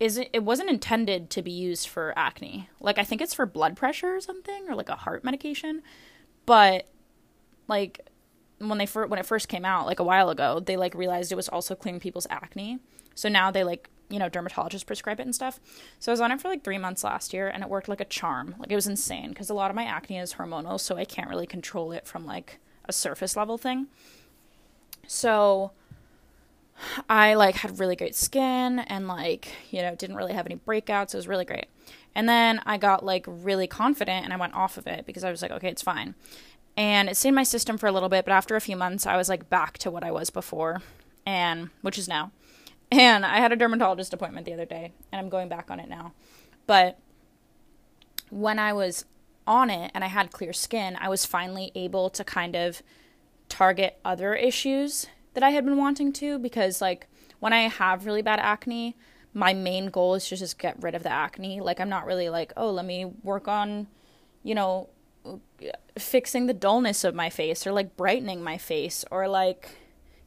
isn't 0.01 0.29
it 0.33 0.45
wasn't 0.45 0.71
intended 0.71 1.31
to 1.31 1.43
be 1.43 1.51
used 1.51 1.89
for 1.89 2.13
acne. 2.17 2.69
Like 2.81 2.99
I 2.99 3.05
think 3.05 3.21
it's 3.21 3.35
for 3.35 3.47
blood 3.47 3.77
pressure 3.77 4.15
or 4.15 4.21
something 4.21 4.69
or 4.69 4.75
like 4.75 4.89
a 4.89 4.97
heart 4.97 5.25
medication. 5.25 5.83
But 6.47 6.89
like 7.67 8.01
when 8.59 8.79
they 8.79 8.87
fir- 8.87 9.07
when 9.07 9.19
it 9.19 9.27
first 9.27 9.49
came 9.49 9.65
out 9.65 9.87
like 9.87 10.01
a 10.01 10.05
while 10.05 10.31
ago, 10.31 10.61
they 10.61 10.77
like 10.77 10.95
realized 10.95 11.33
it 11.33 11.37
was 11.37 11.49
also 11.49 11.75
clearing 11.75 12.01
people's 12.01 12.27
acne. 12.31 12.79
So 13.15 13.29
now 13.29 13.51
they 13.51 13.65
like 13.65 13.91
you 14.11 14.19
know, 14.19 14.31
dermatologists 14.31 14.87
prescribe 14.87 15.21
it 15.21 15.27
and 15.27 15.35
stuff. 15.35 15.61
So 15.99 16.11
I 16.11 16.15
was 16.15 16.21
on 16.21 16.33
it 16.33 16.41
for 16.41 16.49
like 16.49 16.65
three 16.65 16.79
months 16.79 17.05
last 17.05 17.35
year 17.35 17.49
and 17.49 17.63
it 17.63 17.69
worked 17.69 17.89
like 17.89 18.01
a 18.01 18.07
charm. 18.07 18.55
Like 18.59 18.73
it 18.73 18.75
was 18.75 18.87
insane 18.87 19.29
because 19.29 19.51
a 19.51 19.55
lot 19.55 19.71
of 19.71 19.77
my 19.77 19.85
acne 19.85 20.19
is 20.19 20.35
hormonal, 20.35 20.81
so 20.81 20.97
I 20.97 21.05
can't 21.05 21.29
really 21.29 21.47
control 21.47 21.93
it 21.93 22.07
from 22.07 22.25
like 22.25 22.59
a 22.87 22.93
surface 22.93 23.37
level 23.37 23.59
thing. 23.59 23.89
So 25.07 25.73
I 27.09 27.35
like 27.35 27.57
had 27.57 27.79
really 27.79 27.97
great 27.97 28.15
skin 28.15 28.79
and 28.81 29.09
like, 29.09 29.49
you 29.71 29.83
know, 29.83 29.95
didn't 29.95 30.17
really 30.17 30.33
have 30.33 30.47
any 30.47 30.57
breakouts. 30.57 31.15
It 31.15 31.19
was 31.19 31.29
really 31.29 31.45
great. 31.45 31.67
And 32.15 32.29
then 32.29 32.61
I 32.67 32.79
got 32.79 33.05
like 33.05 33.25
really 33.27 33.67
confident 33.67 34.25
and 34.25 34.33
I 34.33 34.37
went 34.37 34.55
off 34.55 34.77
of 34.77 34.87
it 34.87 35.07
because 35.07 35.25
I 35.25 35.31
was 35.31 35.43
like, 35.43 35.51
okay, 35.51 35.69
it's 35.69 35.83
fine. 35.83 36.15
And 36.77 37.09
it 37.09 37.17
stayed 37.17 37.31
in 37.31 37.35
my 37.35 37.43
system 37.43 37.79
for 37.79 37.87
a 37.87 37.93
little 37.93 38.09
bit, 38.09 38.25
but 38.25 38.33
after 38.33 38.57
a 38.57 38.61
few 38.61 38.77
months 38.77 39.07
I 39.07 39.17
was 39.17 39.29
like 39.29 39.51
back 39.51 39.79
to 39.79 39.91
what 39.91 40.05
I 40.05 40.11
was 40.11 40.31
before 40.31 40.83
and 41.27 41.71
which 41.83 41.99
is 41.99 42.09
now. 42.09 42.33
And 42.91 43.27
I 43.27 43.39
had 43.39 43.53
a 43.53 43.57
dermatologist 43.57 44.15
appointment 44.15 44.47
the 44.47 44.55
other 44.55 44.65
day, 44.65 44.93
and 45.13 45.21
I'm 45.21 45.29
going 45.29 45.49
back 45.49 45.71
on 45.71 45.79
it 45.79 45.91
now. 45.91 46.13
But 46.67 46.99
when 48.31 48.59
I 48.59 48.73
was 48.73 49.05
on 49.47 49.69
it 49.69 49.91
and 49.95 50.03
I 50.03 50.07
had 50.07 50.33
clear 50.33 50.55
skin, 50.55 50.97
I 50.99 51.09
was 51.11 51.27
finally 51.27 51.71
able 51.75 52.09
to 52.11 52.25
kind 52.25 52.57
of 52.57 52.83
target 53.49 53.99
other 54.05 54.35
issues 54.35 55.07
that 55.39 55.47
I 55.47 55.51
had 55.51 55.65
been 55.65 55.77
wanting 55.77 56.13
to 56.15 56.37
because, 56.41 56.81
like, 56.81 57.07
when 57.39 57.53
I 57.53 57.69
have 57.69 58.07
really 58.07 58.23
bad 58.23 58.41
acne, 58.41 58.97
my 59.33 59.55
main 59.55 59.87
goal 59.87 60.17
is 60.17 60.29
to 60.31 60.37
just 60.37 60.59
get 60.59 60.83
rid 60.83 60.97
of 60.97 61.05
the 61.05 61.13
acne. 61.13 61.61
Like, 61.61 61.79
I'm 61.79 61.89
not 61.89 62.07
really 62.07 62.29
like, 62.29 62.53
oh, 62.57 62.73
let 62.73 62.85
me 62.85 63.05
work 63.23 63.47
on, 63.47 63.87
you 64.43 64.57
know, 64.57 64.89
fixing 65.97 66.47
the 66.47 66.53
dullness 66.53 67.05
of 67.05 67.15
my 67.15 67.31
face 67.31 67.69
or 67.69 67.73
like 67.73 67.97
brightening 67.97 68.43
my 68.43 68.59
face 68.59 69.05
or 69.13 69.29
like 69.29 69.71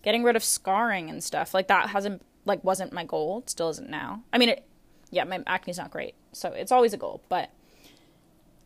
getting 0.02 0.24
rid 0.24 0.38
of 0.38 0.45
scarring 0.45 1.10
and 1.10 1.21
stuff. 1.21 1.54
Like, 1.54 1.67
that 1.67 1.89
hasn't 1.89 2.21
like 2.45 2.63
wasn't 2.63 2.93
my 2.93 3.04
goal. 3.04 3.39
It 3.39 3.50
still 3.50 3.67
isn't 3.67 3.89
now. 3.89 4.24
I 4.32 4.38
mean, 4.38 4.47
it, 4.47 4.65
yeah, 5.10 5.26
my 5.26 5.43
acne's 5.45 5.78
not 5.78 5.91
great, 5.91 6.15
so 6.32 6.54
it's 6.54 6.71
always 6.71 6.93
a 6.93 6.97
goal. 6.97 7.21
But 7.28 7.50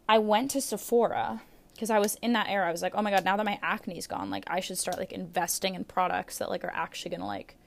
I 0.07 0.19
went 0.19 0.51
to 0.51 0.61
Sephora 0.61 1.41
because 1.75 1.89
I 1.89 1.99
was 1.99 2.15
in 2.15 2.33
that 2.33 2.47
era. 2.49 2.67
I 2.67 2.71
was 2.71 2.81
like, 2.81 2.95
oh 2.95 3.01
my 3.01 3.11
god, 3.11 3.25
now 3.25 3.37
that 3.37 3.45
my 3.45 3.59
acne's 3.61 4.07
gone, 4.07 4.29
like 4.29 4.45
I 4.47 4.61
should 4.61 4.77
start 4.77 4.97
like 4.97 5.11
investing 5.11 5.75
in 5.75 5.83
products 5.83 6.37
that 6.39 6.49
like 6.49 6.63
are 6.63 6.73
actually 6.73 7.11
gonna 7.11 7.27
like 7.27 7.57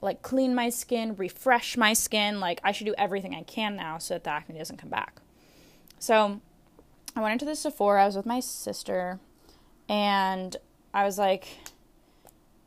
like 0.00 0.20
clean 0.22 0.54
my 0.54 0.68
skin, 0.68 1.16
refresh 1.16 1.76
my 1.76 1.92
skin. 1.94 2.40
Like 2.40 2.60
I 2.62 2.72
should 2.72 2.86
do 2.86 2.94
everything 2.98 3.34
I 3.34 3.42
can 3.42 3.74
now 3.74 3.98
so 3.98 4.14
that 4.14 4.24
the 4.24 4.30
acne 4.30 4.58
doesn't 4.58 4.76
come 4.76 4.90
back. 4.90 5.20
So 5.98 6.40
I 7.16 7.22
went 7.22 7.32
into 7.32 7.44
the 7.44 7.56
Sephora. 7.56 8.02
I 8.02 8.06
was 8.06 8.16
with 8.16 8.26
my 8.26 8.40
sister, 8.40 9.20
and 9.88 10.56
I 10.92 11.04
was 11.04 11.18
like, 11.18 11.48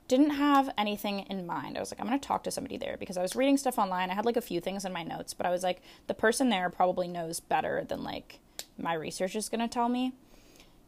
didn't 0.07 0.31
have 0.31 0.69
anything 0.77 1.19
in 1.29 1.45
mind. 1.45 1.77
I 1.77 1.79
was 1.79 1.91
like, 1.91 1.99
I'm 1.99 2.07
going 2.07 2.19
to 2.19 2.27
talk 2.27 2.43
to 2.43 2.51
somebody 2.51 2.77
there 2.77 2.95
because 2.97 3.17
I 3.17 3.21
was 3.21 3.35
reading 3.35 3.57
stuff 3.57 3.79
online. 3.79 4.11
I 4.11 4.13
had 4.13 4.25
like 4.25 4.37
a 4.37 4.41
few 4.41 4.61
things 4.61 4.85
in 4.85 4.93
my 4.93 5.03
notes, 5.03 5.33
but 5.33 5.45
I 5.45 5.49
was 5.49 5.63
like, 5.63 5.81
the 6.07 6.13
person 6.13 6.49
there 6.49 6.69
probably 6.69 7.07
knows 7.07 7.39
better 7.39 7.83
than 7.87 8.03
like 8.03 8.39
my 8.77 8.93
research 8.93 9.35
is 9.35 9.49
going 9.49 9.61
to 9.61 9.67
tell 9.67 9.89
me. 9.89 10.13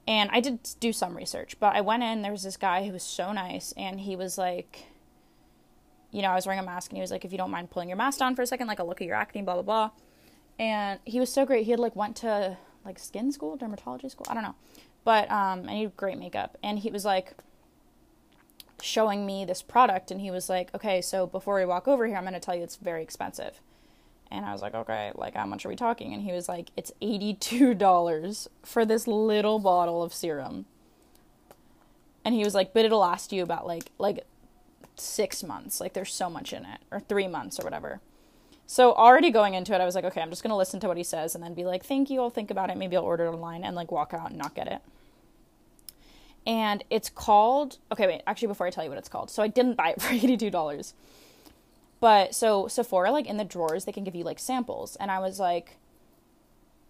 And 0.08 0.30
I 0.32 0.40
did 0.40 0.60
do 0.80 0.94
some 0.94 1.18
research, 1.18 1.58
but 1.60 1.76
I 1.76 1.82
went 1.82 2.02
in, 2.02 2.22
there 2.22 2.32
was 2.32 2.44
this 2.44 2.56
guy 2.56 2.86
who 2.86 2.94
was 2.94 3.04
so 3.04 3.34
nice, 3.34 3.74
and 3.76 4.00
he 4.00 4.16
was 4.16 4.38
like, 4.38 4.86
you 6.12 6.22
know, 6.22 6.30
I 6.30 6.36
was 6.36 6.46
wearing 6.46 6.62
a 6.62 6.64
mask, 6.64 6.92
and 6.92 6.98
he 6.98 7.02
was 7.02 7.12
like, 7.12 7.26
if 7.26 7.34
you 7.34 7.38
don't 7.38 7.52
mind 7.52 7.72
pulling 7.72 7.90
your 7.90 7.98
mask 7.98 8.20
down 8.20 8.34
for 8.34 8.42
a 8.42 8.48
second, 8.48 8.68
like, 8.68 8.80
I'll 8.80 8.88
look 8.88 9.02
at 9.02 9.08
your 9.08 9.18
acne, 9.18 9.42
blah, 9.42 9.56
blah, 9.56 9.64
blah. 9.64 9.92
And 10.58 11.02
he 11.04 11.20
was 11.20 11.32
so 11.32 11.46
great. 11.46 11.66
He 11.66 11.72
had 11.72 11.80
like 11.80 11.96
went 11.96 12.16
to 12.18 12.58
like 12.86 12.98
skin 12.98 13.32
school, 13.32 13.58
dermatology 13.58 14.10
school, 14.10 14.26
I 14.30 14.34
don't 14.34 14.44
know. 14.44 14.56
But, 15.04 15.30
um, 15.30 15.60
and 15.60 15.72
he 15.72 15.84
had 15.84 15.98
great 15.98 16.18
makeup. 16.18 16.58
And 16.64 16.80
he 16.80 16.90
was 16.90 17.06
like, 17.06 17.34
showing 18.82 19.26
me 19.26 19.46
this 19.46 19.62
product 19.62 20.12
and 20.12 20.22
he 20.22 20.32
was 20.32 20.50
like, 20.50 20.74
"Okay, 20.76 21.02
so 21.02 21.26
before 21.26 21.56
we 21.56 21.66
walk 21.66 21.88
over 21.88 22.06
here, 22.08 22.16
I'm 22.16 22.24
going 22.24 22.34
to 22.34 22.40
tell 22.40 22.56
you 22.56 22.64
it's 22.64 22.76
very 22.76 23.04
expensive." 23.04 23.62
And 24.30 24.46
I 24.46 24.52
was 24.52 24.62
like, 24.62 24.76
"Okay, 24.76 25.12
like 25.16 25.36
how 25.36 25.46
much 25.46 25.66
are 25.66 25.70
we 25.70 25.76
talking?" 25.76 26.14
And 26.14 26.24
he 26.24 26.32
was 26.32 26.50
like, 26.50 26.72
"It's 26.76 26.92
$82 27.02 28.48
for 28.64 28.86
this 28.86 29.08
little 29.08 29.60
bottle 29.60 30.04
of 30.04 30.14
serum." 30.14 30.66
And 32.26 32.36
he 32.36 32.44
was 32.44 32.54
like, 32.54 32.74
"But 32.74 32.86
it'll 32.86 33.00
last 33.00 33.32
you 33.32 33.44
about 33.44 33.66
like 33.66 33.92
like 33.98 34.26
6 34.96 35.44
months. 35.44 35.80
Like 35.80 35.94
there's 35.94 36.14
so 36.14 36.30
much 36.30 36.54
in 36.54 36.66
it 36.66 36.80
or 36.92 37.00
3 37.00 37.28
months 37.28 37.60
or 37.60 37.64
whatever." 37.64 38.02
So 38.66 38.94
already 38.94 39.32
going 39.32 39.54
into 39.54 39.74
it, 39.74 39.80
I 39.80 39.86
was 39.86 39.96
like, 39.96 40.04
"Okay, 40.04 40.22
I'm 40.22 40.30
just 40.30 40.44
going 40.44 40.52
to 40.52 40.58
listen 40.58 40.80
to 40.82 40.88
what 40.88 40.98
he 40.98 41.04
says 41.04 41.36
and 41.36 41.44
then 41.44 41.54
be 41.54 41.64
like, 41.64 41.86
"Thank 41.86 42.10
you. 42.10 42.22
I'll 42.22 42.30
think 42.30 42.52
about 42.52 42.70
it. 42.70 42.78
Maybe 42.78 42.98
I'll 42.98 43.04
order 43.04 43.26
it 43.26 43.30
online 43.30 43.64
and 43.64 43.76
like 43.76 43.92
walk 43.92 44.14
out 44.14 44.30
and 44.30 44.38
not 44.38 44.56
get 44.56 44.68
it." 44.68 44.82
and 46.48 46.84
it's 46.90 47.10
called 47.10 47.78
okay 47.92 48.08
wait 48.08 48.22
actually 48.26 48.48
before 48.48 48.66
i 48.66 48.70
tell 48.70 48.84
you 48.84 48.90
what 48.90 48.98
it's 48.98 49.10
called 49.10 49.30
so 49.30 49.44
i 49.44 49.48
didn't 49.48 49.76
buy 49.76 49.90
it 49.90 50.02
for 50.02 50.14
$82 50.14 50.94
but 52.00 52.36
so 52.36 52.68
sephora 52.68 53.12
like 53.12 53.26
in 53.26 53.38
the 53.38 53.46
drawers 53.46 53.86
they 53.86 53.92
can 53.92 54.04
give 54.04 54.16
you 54.16 54.24
like 54.24 54.40
samples. 54.40 54.96
And 54.98 55.12
i 55.12 55.20
was 55.20 55.40
like 55.40 55.78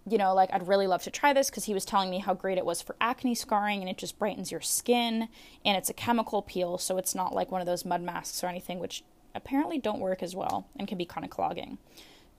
you 0.09 0.17
know 0.17 0.33
like 0.33 0.49
i'd 0.53 0.67
really 0.67 0.87
love 0.87 1.03
to 1.03 1.11
try 1.11 1.33
this 1.33 1.49
because 1.49 1.65
he 1.65 1.73
was 1.73 1.83
telling 1.83 2.09
me 2.09 2.19
how 2.19 2.33
great 2.33 2.57
it 2.57 2.65
was 2.65 2.81
for 2.81 2.95
acne 3.01 3.35
scarring 3.35 3.81
and 3.81 3.89
it 3.89 3.97
just 3.97 4.17
brightens 4.17 4.51
your 4.51 4.61
skin 4.61 5.27
and 5.65 5.77
it's 5.77 5.89
a 5.89 5.93
chemical 5.93 6.41
peel 6.41 6.77
so 6.77 6.97
it's 6.97 7.13
not 7.13 7.35
like 7.35 7.51
one 7.51 7.59
of 7.59 7.67
those 7.67 7.83
mud 7.83 8.01
masks 8.01 8.41
or 8.43 8.47
anything 8.47 8.79
which 8.79 9.03
apparently 9.37 9.77
don't 9.77 9.99
work 9.99 10.21
as 10.21 10.35
well 10.35 10.67
and 10.75 10.87
can 10.87 10.97
be 10.97 11.05
kind 11.05 11.23
of 11.23 11.29
clogging. 11.31 11.77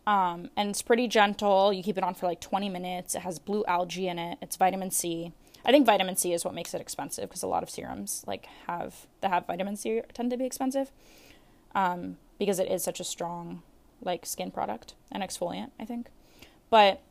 Um, 0.07 0.51
and 0.57 0.71
it's 0.71 0.83
pretty 0.83 1.09
gentle. 1.09 1.73
You 1.73 1.83
keep 1.83 1.97
it 1.97 2.05
on 2.05 2.15
for 2.15 2.27
like 2.27 2.41
20 2.41 2.69
minutes. 2.69 3.15
It 3.15 3.21
has 3.21 3.39
blue 3.39 3.65
algae 3.67 4.09
in 4.09 4.19
it. 4.19 4.39
It's 4.43 4.57
vitamin 4.57 4.91
c. 4.91 5.33
I 5.65 5.71
think 5.71 5.87
vitamin 5.87 6.17
C 6.17 6.33
is 6.33 6.45
what 6.45 6.55
makes 6.55 6.73
it 6.73 6.81
expensive 6.81 7.29
because 7.29 7.43
a 7.43 7.47
lot 7.47 7.63
of 7.63 7.69
serums 7.69 8.25
like 8.27 8.47
have 8.67 9.07
that 9.21 9.31
have 9.31 9.47
vitamin 9.47 9.77
C 9.77 10.01
tend 10.15 10.31
to 10.31 10.37
be 10.37 10.47
expensive. 10.47 10.91
Um, 11.75 12.17
because 12.39 12.59
it 12.59 12.71
is 12.71 12.83
such 12.83 13.01
a 13.01 13.05
strong 13.05 13.63
like 14.03 14.25
skin 14.25 14.51
product 14.51 14.95
and 15.11 15.23
exfoliant. 15.23 15.71
I 15.79 15.85
think, 15.85 16.09
but 16.71 17.03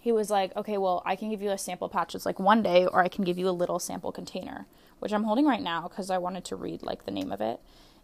he 0.00 0.12
was 0.12 0.30
like, 0.30 0.54
okay, 0.56 0.78
well, 0.78 1.02
I 1.04 1.16
can 1.16 1.30
give 1.30 1.42
you 1.42 1.50
a 1.50 1.58
sample 1.58 1.88
patch. 1.88 2.14
It's 2.14 2.26
like 2.26 2.38
one 2.38 2.62
day, 2.62 2.86
or 2.86 3.02
I 3.02 3.08
can 3.08 3.24
give 3.24 3.38
you 3.38 3.48
a 3.48 3.50
little 3.50 3.78
sample 3.78 4.12
container, 4.12 4.66
which 5.00 5.12
I'm 5.12 5.24
holding 5.24 5.46
right 5.46 5.62
now 5.62 5.88
because 5.88 6.10
I 6.10 6.18
wanted 6.18 6.44
to 6.46 6.56
read 6.56 6.82
like 6.82 7.04
the 7.04 7.10
name 7.10 7.32
of 7.32 7.40
it. 7.40 7.60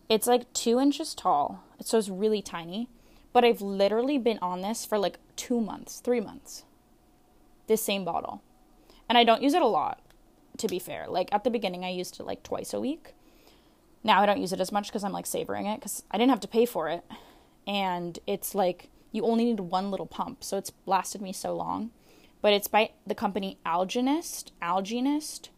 It's 0.08 0.26
like 0.26 0.52
two 0.52 0.78
inches 0.78 1.14
tall, 1.14 1.64
so 1.80 1.98
it's 1.98 2.08
really 2.08 2.42
tiny. 2.42 2.88
But 3.32 3.44
I've 3.44 3.60
literally 3.60 4.18
been 4.18 4.38
on 4.40 4.60
this 4.60 4.84
for 4.84 4.98
like 4.98 5.18
two 5.34 5.60
months, 5.60 5.98
three 6.00 6.20
months. 6.20 6.64
This 7.66 7.82
same 7.82 8.04
bottle 8.04 8.42
and 9.08 9.18
I 9.18 9.24
don't 9.24 9.42
use 9.42 9.54
it 9.54 9.62
a 9.62 9.66
lot, 9.66 10.00
to 10.58 10.68
be 10.68 10.78
fair. 10.78 11.06
Like 11.08 11.28
at 11.32 11.44
the 11.44 11.50
beginning, 11.50 11.84
I 11.84 11.90
used 11.90 12.18
it 12.18 12.24
like 12.24 12.42
twice 12.42 12.72
a 12.72 12.80
week. 12.80 13.14
Now 14.04 14.20
I 14.20 14.26
don't 14.26 14.40
use 14.40 14.52
it 14.52 14.60
as 14.60 14.70
much 14.70 14.88
because 14.88 15.02
I'm 15.02 15.12
like 15.12 15.26
savoring 15.26 15.66
it 15.66 15.80
because 15.80 16.04
I 16.10 16.18
didn't 16.18 16.30
have 16.30 16.40
to 16.40 16.48
pay 16.48 16.66
for 16.66 16.88
it. 16.90 17.02
And 17.66 18.18
it's 18.26 18.54
like 18.54 18.90
you 19.10 19.24
only 19.24 19.46
need 19.46 19.60
one 19.60 19.90
little 19.90 20.06
pump. 20.06 20.44
So 20.44 20.58
it's 20.58 20.72
lasted 20.86 21.22
me 21.22 21.32
so 21.32 21.56
long. 21.56 21.90
But 22.42 22.52
it's 22.52 22.68
by 22.68 22.90
the 23.06 23.14
company 23.14 23.58
Algenist, 23.64 24.52
Algenist. 24.60 25.48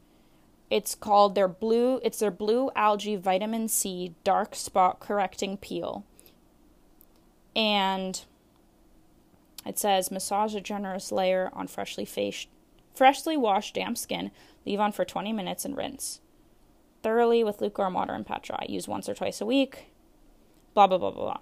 It's 0.70 0.94
called 0.94 1.35
their 1.35 1.48
blue 1.48 2.00
it's 2.04 2.20
their 2.20 2.30
blue 2.30 2.70
algae 2.76 3.16
vitamin 3.16 3.68
C 3.68 4.14
dark 4.22 4.54
spot 4.54 5.00
correcting 5.00 5.56
peel. 5.56 6.04
And 7.56 8.22
it 9.64 9.78
says 9.78 10.12
massage 10.12 10.54
a 10.54 10.61
generous 10.61 11.11
layer 11.11 11.50
on 11.52 11.66
freshly 11.66 12.04
faced, 12.04 12.48
freshly 12.94 13.37
washed 13.37 13.74
damp 13.74 13.98
skin, 13.98 14.30
leave 14.64 14.78
on 14.78 14.92
for 14.92 15.04
20 15.04 15.32
minutes 15.32 15.64
and 15.64 15.76
rinse. 15.76 16.20
Thoroughly 17.02 17.44
with 17.44 17.61
lukewarm 17.61 17.94
water 17.94 18.12
and 18.12 18.26
pat 18.26 18.42
dry. 18.42 18.66
Use 18.68 18.88
once 18.88 19.09
or 19.09 19.14
twice 19.14 19.40
a 19.40 19.46
week. 19.46 19.87
Blah 20.74 20.87
blah 20.87 20.98
blah 20.98 21.11
blah 21.11 21.24
blah. 21.24 21.40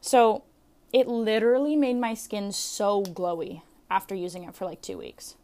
So 0.00 0.44
it 0.92 1.08
literally 1.08 1.76
made 1.76 1.96
my 1.96 2.14
skin 2.14 2.52
so 2.52 3.02
glowy 3.02 3.62
after 3.90 4.14
using 4.14 4.44
it 4.44 4.54
for 4.54 4.64
like 4.64 4.82
two 4.82 4.98
weeks. 4.98 5.36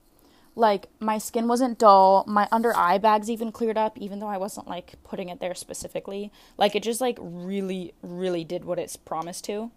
Like 0.54 0.88
my 0.98 1.18
skin 1.18 1.46
wasn't 1.46 1.78
dull, 1.78 2.24
my 2.26 2.48
under 2.50 2.76
eye 2.76 2.98
bags 2.98 3.30
even 3.30 3.52
cleared 3.52 3.78
up, 3.78 3.96
even 3.96 4.18
though 4.18 4.26
I 4.26 4.38
wasn't 4.38 4.66
like 4.66 4.94
putting 5.04 5.28
it 5.28 5.38
there 5.38 5.54
specifically. 5.54 6.32
Like 6.56 6.74
it 6.74 6.82
just 6.82 7.00
like 7.00 7.16
really, 7.20 7.94
really 8.02 8.42
did 8.42 8.64
what 8.64 8.78
it's 8.78 8.96
promised 8.96 9.44
to. 9.44 9.70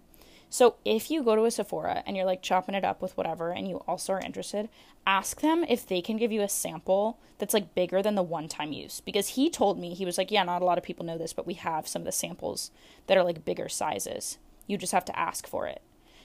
So 0.52 0.76
if 0.84 1.10
you 1.10 1.24
go 1.24 1.38
to 1.38 1.46
a 1.46 1.52
Sephora 1.52 2.04
and 2.06 2.18
you're 2.18 2.26
like 2.26 2.42
chopping 2.42 2.76
it 2.76 2.84
up 2.84 3.02
with 3.02 3.16
whatever 3.16 3.52
and 3.52 3.70
you 3.70 3.78
also 3.88 4.12
are 4.14 4.20
interested, 4.20 4.68
ask 5.08 5.40
them 5.40 5.64
if 5.64 5.88
they 5.88 6.02
can 6.02 6.18
give 6.18 6.34
you 6.34 6.42
a 6.42 6.50
sample 6.50 7.18
that's 7.38 7.54
like 7.54 7.74
bigger 7.74 8.04
than 8.04 8.16
the 8.16 8.22
one 8.22 8.50
time 8.50 8.74
use. 8.74 9.00
Because 9.00 9.30
he 9.30 9.50
told 9.50 9.80
me, 9.80 9.94
he 9.94 10.04
was 10.04 10.18
like, 10.18 10.30
Yeah, 10.30 10.44
not 10.44 10.62
a 10.62 10.66
lot 10.66 10.78
of 10.78 10.84
people 10.84 11.06
know 11.06 11.18
this, 11.18 11.32
but 11.32 11.48
we 11.48 11.54
have 11.54 11.88
some 11.88 12.02
of 12.02 12.06
the 12.06 12.12
samples 12.12 12.70
that 13.08 13.18
are 13.18 13.24
like 13.24 13.46
bigger 13.46 13.70
sizes. 13.70 14.40
You 14.68 14.78
just 14.78 14.92
have 14.92 15.06
to 15.06 15.18
ask 15.18 15.48
for 15.48 15.68
it. 15.68 15.82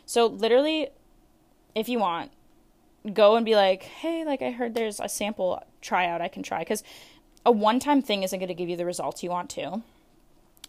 So 0.07 0.27
literally, 0.27 0.89
if 1.77 1.89
you 1.89 2.01
want, 2.01 2.33
go 3.13 3.37
and 3.37 3.47
be 3.47 3.55
like, 3.55 3.85
hey, 3.85 4.25
like 4.25 4.43
I 4.43 4.51
heard 4.51 4.75
there's 4.75 4.99
a 4.99 5.09
sample 5.09 5.63
tryout 5.81 6.21
I 6.21 6.27
can 6.27 6.43
try. 6.43 6.59
Because 6.59 6.83
a 7.45 7.53
one 7.53 7.79
time 7.79 8.03
thing 8.03 8.25
isn't 8.25 8.41
going 8.41 8.49
to 8.49 8.55
give 8.55 8.69
you 8.69 8.77
the 8.77 8.85
results 8.85 9.23
you 9.23 9.31
want 9.31 9.51
to. 9.51 9.83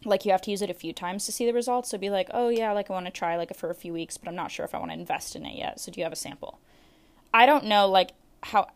Like 0.05 0.25
you 0.25 0.31
have 0.31 0.41
to 0.41 0.51
use 0.51 0.61
it 0.61 0.69
a 0.69 0.75
few 0.75 0.93
times 0.93 1.25
to 1.25 1.31
see 1.31 1.45
the 1.45 1.53
results. 1.53 1.89
So 1.89 1.97
be 1.97 2.09
like, 2.09 2.29
oh 2.33 2.49
yeah, 2.49 2.71
like 2.71 2.89
I 2.89 2.93
want 2.93 3.05
to 3.07 3.11
try 3.11 3.35
like 3.35 3.55
for 3.55 3.69
a 3.69 3.75
few 3.75 3.93
weeks, 3.93 4.17
but 4.17 4.27
I'm 4.29 4.35
not 4.35 4.51
sure 4.51 4.65
if 4.65 4.75
I 4.75 4.79
want 4.79 4.91
to 4.91 4.97
invest 4.97 5.35
in 5.35 5.45
it 5.45 5.57
yet. 5.57 5.79
So 5.79 5.91
do 5.91 5.99
you 5.99 6.03
have 6.03 6.13
a 6.13 6.17
sample? 6.17 6.59
I 7.33 7.45
don't 7.45 7.65
know 7.65 7.87
like 7.87 8.11
how 8.43 8.67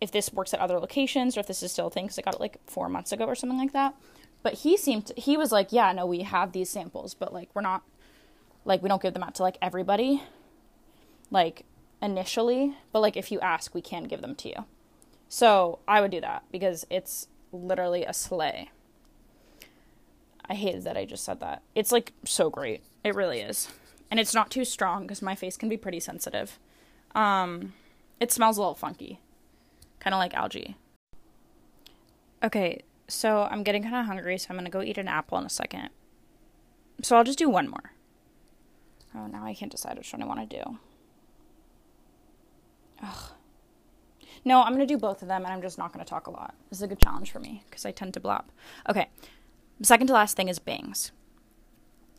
if 0.00 0.10
this 0.10 0.32
works 0.32 0.52
at 0.52 0.60
other 0.60 0.78
locations 0.78 1.36
or 1.36 1.40
if 1.40 1.46
this 1.46 1.62
is 1.62 1.72
still 1.72 1.86
a 1.86 1.90
thing 1.90 2.06
because 2.06 2.18
I 2.18 2.22
got 2.22 2.34
it 2.34 2.40
like 2.40 2.58
four 2.66 2.88
months 2.88 3.12
ago 3.12 3.24
or 3.24 3.34
something 3.34 3.58
like 3.58 3.72
that. 3.72 3.94
But 4.42 4.54
he 4.54 4.76
seemed 4.76 5.06
to, 5.06 5.14
he 5.16 5.36
was 5.36 5.52
like, 5.52 5.72
yeah, 5.72 5.90
no, 5.92 6.04
we 6.04 6.22
have 6.22 6.52
these 6.52 6.68
samples, 6.68 7.14
but 7.14 7.32
like 7.32 7.48
we're 7.54 7.62
not 7.62 7.82
like 8.64 8.82
we 8.82 8.88
don't 8.88 9.00
give 9.00 9.14
them 9.14 9.22
out 9.22 9.34
to 9.36 9.42
like 9.42 9.56
everybody. 9.62 10.22
Like 11.30 11.64
initially, 12.02 12.76
but 12.92 13.00
like 13.00 13.16
if 13.16 13.32
you 13.32 13.40
ask, 13.40 13.74
we 13.74 13.80
can 13.80 14.04
give 14.04 14.20
them 14.20 14.34
to 14.36 14.48
you. 14.48 14.64
So 15.28 15.78
I 15.88 16.00
would 16.00 16.10
do 16.10 16.20
that 16.20 16.44
because 16.52 16.86
it's 16.90 17.28
literally 17.50 18.04
a 18.04 18.12
sleigh. 18.12 18.70
I 20.48 20.54
hated 20.54 20.84
that 20.84 20.96
I 20.96 21.04
just 21.04 21.24
said 21.24 21.40
that. 21.40 21.62
It's 21.74 21.92
like 21.92 22.12
so 22.24 22.50
great. 22.50 22.82
It 23.02 23.14
really 23.14 23.40
is. 23.40 23.68
And 24.10 24.20
it's 24.20 24.34
not 24.34 24.50
too 24.50 24.64
strong 24.64 25.02
because 25.02 25.22
my 25.22 25.34
face 25.34 25.56
can 25.56 25.68
be 25.68 25.76
pretty 25.76 26.00
sensitive. 26.00 26.58
Um, 27.14 27.72
it 28.20 28.30
smells 28.30 28.56
a 28.56 28.60
little 28.60 28.74
funky, 28.74 29.20
kind 30.00 30.14
of 30.14 30.18
like 30.18 30.34
algae. 30.34 30.76
Okay, 32.42 32.82
so 33.08 33.48
I'm 33.50 33.62
getting 33.62 33.82
kind 33.82 33.96
of 33.96 34.06
hungry, 34.06 34.36
so 34.36 34.48
I'm 34.50 34.56
gonna 34.56 34.70
go 34.70 34.82
eat 34.82 34.98
an 34.98 35.08
apple 35.08 35.38
in 35.38 35.46
a 35.46 35.50
second. 35.50 35.90
So 37.02 37.16
I'll 37.16 37.24
just 37.24 37.38
do 37.38 37.48
one 37.48 37.68
more. 37.68 37.92
Oh, 39.14 39.26
now 39.26 39.44
I 39.44 39.54
can't 39.54 39.70
decide 39.70 39.96
which 39.96 40.12
one 40.12 40.22
I 40.22 40.26
want 40.26 40.48
to 40.48 40.56
do. 40.62 40.78
Ugh. 43.02 43.30
No, 44.44 44.62
I'm 44.62 44.74
going 44.74 44.86
to 44.86 44.92
do 44.92 44.98
both 44.98 45.22
of 45.22 45.28
them 45.28 45.44
and 45.44 45.52
I'm 45.52 45.62
just 45.62 45.78
not 45.78 45.92
going 45.92 46.04
to 46.04 46.08
talk 46.08 46.26
a 46.26 46.30
lot. 46.30 46.54
This 46.68 46.78
is 46.78 46.82
a 46.82 46.88
good 46.88 47.00
challenge 47.00 47.30
for 47.30 47.38
me 47.38 47.62
because 47.68 47.86
I 47.86 47.92
tend 47.92 48.14
to 48.14 48.20
blab. 48.20 48.44
Okay. 48.88 49.08
Second 49.82 50.06
to 50.08 50.12
last 50.12 50.36
thing 50.36 50.48
is 50.48 50.58
bangs. 50.58 51.12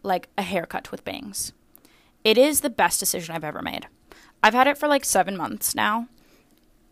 Like 0.03 0.29
a 0.37 0.41
haircut 0.41 0.91
with 0.91 1.05
bangs. 1.05 1.53
It 2.23 2.37
is 2.37 2.61
the 2.61 2.69
best 2.69 2.99
decision 2.99 3.35
I've 3.35 3.43
ever 3.43 3.61
made. 3.61 3.87
I've 4.43 4.53
had 4.53 4.67
it 4.67 4.77
for 4.77 4.87
like 4.87 5.05
seven 5.05 5.35
months 5.37 5.73
now, 5.73 6.07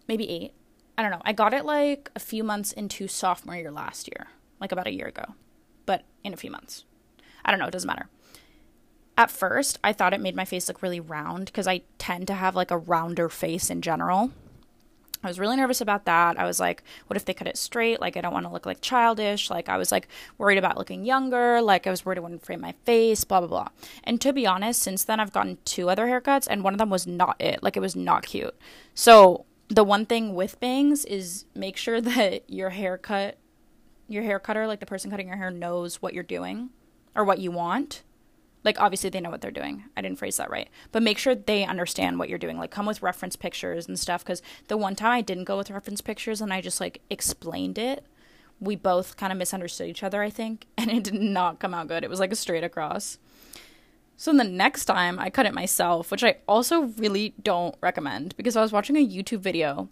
maybe 0.08 0.30
eight. 0.30 0.54
I 0.98 1.02
don't 1.02 1.12
know. 1.12 1.22
I 1.26 1.34
got 1.34 1.54
it 1.54 1.66
like 1.66 2.10
a 2.16 2.20
few 2.20 2.44
months 2.44 2.72
into 2.72 3.08
sophomore 3.08 3.56
year 3.56 3.72
last 3.72 4.08
year, 4.08 4.28
like 4.60 4.72
about 4.72 4.88
a 4.88 4.94
year 4.94 5.08
ago, 5.08 5.36
but 5.86 6.04
in 6.24 6.34
a 6.34 6.38
few 6.38 6.52
months. 6.52 6.86
I 7.46 7.52
don't 7.52 7.60
know. 7.60 7.68
It 7.68 7.72
doesn't 7.72 7.88
matter 7.88 8.10
at 9.18 9.32
first 9.32 9.80
I 9.84 9.94
thought 9.94 10.14
it 10.14 10.22
made 10.22 10.36
my 10.36 10.46
face 10.46 10.68
look 10.68 10.82
really 10.82 11.00
round 11.00 11.46
because 11.46 11.68
I 11.68 11.82
tend 11.98 12.28
to 12.28 12.34
have 12.34 12.56
like 12.56 12.72
a 12.72 12.78
rounder 12.78 13.30
face 13.30 13.70
in 13.70 13.82
general. 13.82 14.32
I 15.24 15.28
was 15.28 15.40
really 15.40 15.56
nervous 15.56 15.82
about 15.82 16.06
that. 16.06 16.38
I 16.38 16.46
was 16.46 16.60
like, 16.60 16.84
what 17.08 17.16
if 17.16 17.26
they 17.26 17.34
cut 17.34 17.48
it 17.48 17.58
straight? 17.58 18.02
Like, 18.02 18.18
I 18.18 18.22
don't 18.22 18.34
want 18.34 18.46
to 18.46 18.52
look 18.52 18.66
like 18.66 18.82
childish. 18.82 19.50
Like, 19.50 19.70
I 19.70 19.78
was 19.78 19.92
like 19.92 20.08
worried 20.38 20.58
about 20.58 20.78
looking 20.78 21.06
younger. 21.06 21.62
Like, 21.62 21.88
I 21.88 21.90
was 21.90 22.06
worried 22.06 22.18
it 22.18 22.24
wouldn't 22.24 22.46
frame 22.46 22.62
my 22.62 22.74
face, 22.86 23.24
blah, 23.24 23.40
blah, 23.40 23.48
blah. 23.48 23.68
And 24.04 24.20
to 24.22 24.34
be 24.34 24.46
honest, 24.46 24.82
since 24.82 25.04
then, 25.04 25.20
I've 25.20 25.32
gotten 25.32 25.58
two 25.66 25.90
other 25.90 26.08
haircuts, 26.08 26.48
and 26.50 26.64
one 26.64 26.74
of 26.74 26.80
them 26.80 26.90
was 26.90 27.08
not 27.08 27.40
it. 27.40 27.64
Like, 27.64 27.78
it 27.78 27.82
was 27.82 27.96
not 27.96 28.26
cute. 28.26 28.56
So, 28.94 29.46
the 29.70 29.84
one 29.84 30.06
thing 30.06 30.36
with 30.36 30.60
bangs 30.60 31.06
is 31.06 31.46
make 31.56 31.78
sure 31.78 32.02
that 32.02 32.50
your 32.50 32.72
haircut, 32.72 33.38
your 34.08 34.24
hair 34.24 34.40
cutter, 34.40 34.68
like 34.68 34.82
the 34.82 34.86
person 34.86 35.10
cutting 35.10 35.28
your 35.28 35.38
hair, 35.38 35.52
knows 35.52 36.02
what 36.02 36.14
you're 36.14 36.24
doing 36.24 36.70
or 37.16 37.24
what 37.24 37.40
you 37.40 37.52
want 37.52 38.04
like 38.64 38.80
obviously 38.80 39.10
they 39.10 39.20
know 39.20 39.30
what 39.30 39.42
they're 39.42 39.52
doing 39.52 39.84
i 39.96 40.02
didn't 40.02 40.18
phrase 40.18 40.38
that 40.38 40.50
right 40.50 40.70
but 40.92 41.04
make 41.04 41.18
sure 41.18 41.36
they 41.36 41.66
understand 41.66 42.18
what 42.18 42.30
you're 42.30 42.38
doing 42.38 42.58
like 42.58 42.72
come 42.72 42.86
with 42.86 43.02
reference 43.02 43.36
pictures 43.36 43.88
and 43.88 44.00
stuff 44.00 44.24
because 44.24 44.42
the 44.68 44.78
one 44.78 44.96
time 44.96 45.12
i 45.12 45.22
didn't 45.22 45.44
go 45.44 45.58
with 45.58 45.70
reference 45.70 46.02
pictures 46.02 46.42
and 46.42 46.54
i 46.54 46.62
just 46.62 46.80
like 46.80 47.02
explained 47.10 47.78
it 47.78 48.06
we 48.60 48.76
both 48.76 49.18
kind 49.18 49.32
of 49.32 49.38
misunderstood 49.38 49.88
each 49.88 50.04
other 50.04 50.22
i 50.22 50.30
think 50.30 50.68
and 50.78 50.92
it 50.92 51.04
did 51.04 51.14
not 51.14 51.60
come 51.60 51.74
out 51.74 51.88
good 51.88 52.04
it 52.04 52.10
was 52.10 52.20
like 52.20 52.32
a 52.32 52.36
straight 52.36 52.64
across 52.64 53.18
so 54.16 54.32
the 54.34 54.44
next 54.44 54.86
time 54.86 55.20
i 55.20 55.30
cut 55.30 55.46
it 55.46 55.54
myself 55.54 56.12
which 56.12 56.24
i 56.24 56.36
also 56.48 56.84
really 56.98 57.34
don't 57.42 57.76
recommend 57.82 58.36
because 58.38 58.56
i 58.56 58.62
was 58.62 58.72
watching 58.72 58.96
a 58.96 59.08
youtube 59.08 59.40
video 59.40 59.90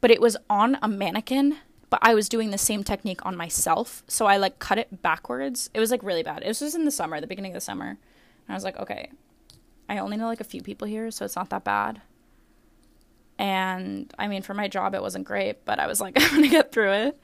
but 0.00 0.10
it 0.10 0.20
was 0.20 0.36
on 0.48 0.78
a 0.80 0.88
mannequin 0.88 1.56
but 1.90 2.00
I 2.02 2.14
was 2.14 2.28
doing 2.28 2.50
the 2.50 2.58
same 2.58 2.84
technique 2.84 3.24
on 3.24 3.36
myself. 3.36 4.02
So 4.08 4.26
I 4.26 4.36
like 4.36 4.58
cut 4.58 4.78
it 4.78 5.02
backwards. 5.02 5.70
It 5.72 5.80
was 5.80 5.90
like 5.90 6.02
really 6.02 6.22
bad. 6.22 6.42
It 6.42 6.48
was 6.48 6.60
just 6.60 6.76
in 6.76 6.84
the 6.84 6.90
summer, 6.90 7.20
the 7.20 7.26
beginning 7.26 7.52
of 7.52 7.56
the 7.56 7.60
summer. 7.60 7.98
I 8.48 8.54
was 8.54 8.64
like, 8.64 8.78
okay, 8.78 9.10
I 9.88 9.98
only 9.98 10.16
know 10.16 10.26
like 10.26 10.40
a 10.40 10.44
few 10.44 10.62
people 10.62 10.86
here, 10.86 11.10
so 11.10 11.24
it's 11.24 11.36
not 11.36 11.50
that 11.50 11.64
bad. 11.64 12.00
And 13.38 14.12
I 14.18 14.28
mean, 14.28 14.42
for 14.42 14.54
my 14.54 14.68
job, 14.68 14.94
it 14.94 15.02
wasn't 15.02 15.26
great, 15.26 15.64
but 15.64 15.78
I 15.78 15.86
was 15.86 16.00
like, 16.00 16.14
I'm 16.20 16.36
gonna 16.36 16.48
get 16.48 16.72
through 16.72 16.92
it. 16.92 17.20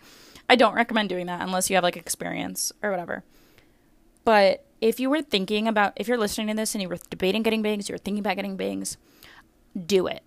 I 0.48 0.56
don't 0.56 0.74
recommend 0.74 1.08
doing 1.08 1.26
that 1.26 1.40
unless 1.40 1.70
you 1.70 1.76
have 1.76 1.84
like 1.84 1.96
experience 1.96 2.72
or 2.82 2.90
whatever. 2.90 3.24
But 4.24 4.64
if 4.80 5.00
you 5.00 5.10
were 5.10 5.22
thinking 5.22 5.66
about, 5.66 5.92
if 5.96 6.08
you're 6.08 6.18
listening 6.18 6.48
to 6.48 6.54
this 6.54 6.74
and 6.74 6.82
you 6.82 6.88
were 6.88 6.98
debating 7.10 7.42
getting 7.42 7.62
bangs, 7.62 7.88
you're 7.88 7.98
thinking 7.98 8.20
about 8.20 8.37
getting 8.37 8.56
bangs, 8.56 8.96
do 9.87 10.06
it. 10.06 10.22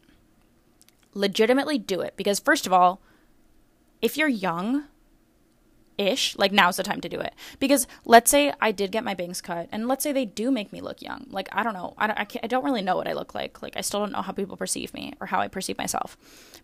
Legitimately 1.13 1.77
do 1.79 2.01
it. 2.01 2.15
Because, 2.17 2.39
first 2.39 2.65
of 2.65 2.73
all, 2.73 2.99
if 4.01 4.17
you're 4.17 4.27
young 4.27 4.85
ish, 5.97 6.35
like 6.37 6.51
now's 6.51 6.77
the 6.77 6.83
time 6.83 7.01
to 7.01 7.09
do 7.09 7.19
it. 7.19 7.33
Because 7.59 7.87
let's 8.05 8.31
say 8.31 8.53
I 8.61 8.71
did 8.71 8.91
get 8.91 9.03
my 9.03 9.13
bangs 9.13 9.41
cut, 9.41 9.67
and 9.71 9.87
let's 9.87 10.03
say 10.03 10.11
they 10.11 10.25
do 10.25 10.51
make 10.51 10.71
me 10.71 10.81
look 10.81 11.01
young. 11.01 11.27
Like 11.29 11.49
I 11.51 11.63
don't 11.63 11.73
know, 11.73 11.93
I 11.97 12.07
don't, 12.07 12.19
I, 12.19 12.27
I 12.43 12.47
don't 12.47 12.63
really 12.63 12.81
know 12.81 12.95
what 12.95 13.07
I 13.07 13.13
look 13.13 13.35
like. 13.35 13.61
Like 13.61 13.77
I 13.77 13.81
still 13.81 13.99
don't 13.99 14.11
know 14.11 14.21
how 14.21 14.31
people 14.31 14.57
perceive 14.57 14.93
me 14.93 15.13
or 15.19 15.27
how 15.27 15.39
I 15.39 15.47
perceive 15.47 15.77
myself. 15.77 16.17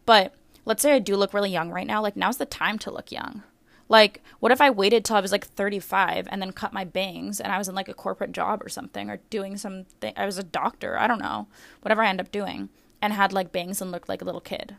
But 0.05 0.33
let's 0.65 0.81
say 0.81 0.93
I 0.93 0.99
do 0.99 1.15
look 1.15 1.33
really 1.33 1.51
young 1.51 1.71
right 1.71 1.87
now. 1.87 2.01
Like 2.01 2.15
now's 2.15 2.37
the 2.37 2.45
time 2.45 2.77
to 2.79 2.91
look 2.91 3.11
young. 3.11 3.43
Like, 3.89 4.23
what 4.39 4.51
if 4.51 4.61
I 4.61 4.69
waited 4.69 5.03
till 5.03 5.17
I 5.17 5.21
was 5.21 5.31
like 5.31 5.45
35 5.45 6.27
and 6.31 6.41
then 6.41 6.51
cut 6.51 6.73
my 6.73 6.85
bangs 6.85 7.39
and 7.39 7.51
I 7.51 7.57
was 7.57 7.67
in 7.67 7.75
like 7.75 7.89
a 7.89 7.93
corporate 7.93 8.31
job 8.31 8.63
or 8.63 8.69
something 8.69 9.09
or 9.09 9.17
doing 9.29 9.57
something? 9.57 10.13
I 10.15 10.25
was 10.25 10.37
a 10.37 10.43
doctor, 10.43 10.97
I 10.97 11.05
don't 11.05 11.19
know, 11.19 11.47
whatever 11.81 12.01
I 12.01 12.07
end 12.07 12.21
up 12.21 12.31
doing, 12.31 12.69
and 13.01 13.13
had 13.13 13.33
like 13.33 13.51
bangs 13.51 13.81
and 13.81 13.91
looked 13.91 14.09
like 14.09 14.21
a 14.21 14.25
little 14.25 14.41
kid. 14.41 14.77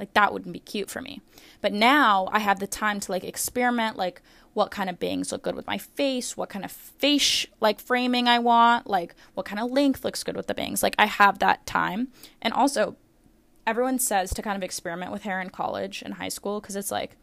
Like 0.00 0.14
that 0.14 0.32
wouldn't 0.32 0.54
be 0.54 0.60
cute 0.60 0.90
for 0.90 1.02
me. 1.02 1.20
But 1.60 1.74
now 1.74 2.28
I 2.32 2.38
have 2.38 2.58
the 2.58 2.66
time 2.66 3.00
to 3.00 3.12
like 3.12 3.22
experiment 3.22 3.98
like 3.98 4.22
what 4.54 4.70
kind 4.70 4.88
of 4.88 4.98
bangs 4.98 5.30
look 5.30 5.42
good 5.42 5.54
with 5.54 5.66
my 5.66 5.76
face, 5.76 6.38
what 6.38 6.48
kind 6.48 6.64
of 6.64 6.72
face 6.72 7.46
like 7.60 7.78
framing 7.78 8.26
I 8.26 8.38
want, 8.38 8.86
like 8.86 9.14
what 9.34 9.44
kind 9.44 9.60
of 9.60 9.70
length 9.70 10.02
looks 10.02 10.24
good 10.24 10.36
with 10.36 10.46
the 10.46 10.54
bangs. 10.54 10.82
Like 10.82 10.94
I 10.98 11.04
have 11.04 11.38
that 11.40 11.66
time. 11.66 12.08
And 12.40 12.54
also 12.54 12.96
everyone 13.66 13.98
says 13.98 14.32
to 14.32 14.40
kind 14.40 14.56
of 14.56 14.62
experiment 14.62 15.12
with 15.12 15.22
hair 15.22 15.38
in 15.38 15.50
college 15.50 16.02
and 16.02 16.14
high 16.14 16.30
school 16.30 16.62
because 16.62 16.76
it's 16.76 16.90
like 16.90 17.16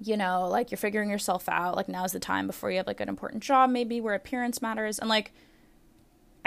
you 0.00 0.16
know, 0.16 0.46
like 0.48 0.70
you're 0.70 0.78
figuring 0.78 1.10
yourself 1.10 1.48
out. 1.48 1.76
Like 1.76 1.88
now's 1.88 2.12
the 2.12 2.20
time 2.20 2.46
before 2.46 2.70
you 2.70 2.76
have 2.78 2.86
like 2.86 3.00
an 3.00 3.08
important 3.10 3.42
job 3.42 3.68
maybe 3.68 4.00
where 4.00 4.14
appearance 4.14 4.62
matters 4.62 4.98
and 4.98 5.08
like 5.10 5.32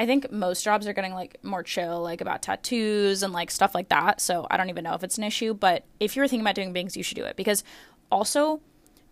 I 0.01 0.07
think 0.07 0.31
most 0.31 0.63
jobs 0.63 0.87
are 0.87 0.93
getting 0.93 1.13
like 1.13 1.37
more 1.43 1.61
chill, 1.61 2.01
like 2.01 2.21
about 2.21 2.41
tattoos 2.41 3.21
and 3.21 3.31
like 3.31 3.51
stuff 3.51 3.75
like 3.75 3.89
that. 3.89 4.19
So 4.19 4.47
I 4.49 4.57
don't 4.57 4.71
even 4.71 4.83
know 4.83 4.95
if 4.95 5.03
it's 5.03 5.19
an 5.19 5.23
issue, 5.23 5.53
but 5.53 5.85
if 5.99 6.15
you're 6.15 6.27
thinking 6.27 6.41
about 6.43 6.55
doing 6.55 6.73
bangs, 6.73 6.97
you 6.97 7.03
should 7.03 7.17
do 7.17 7.23
it 7.23 7.35
because 7.35 7.63
also 8.11 8.61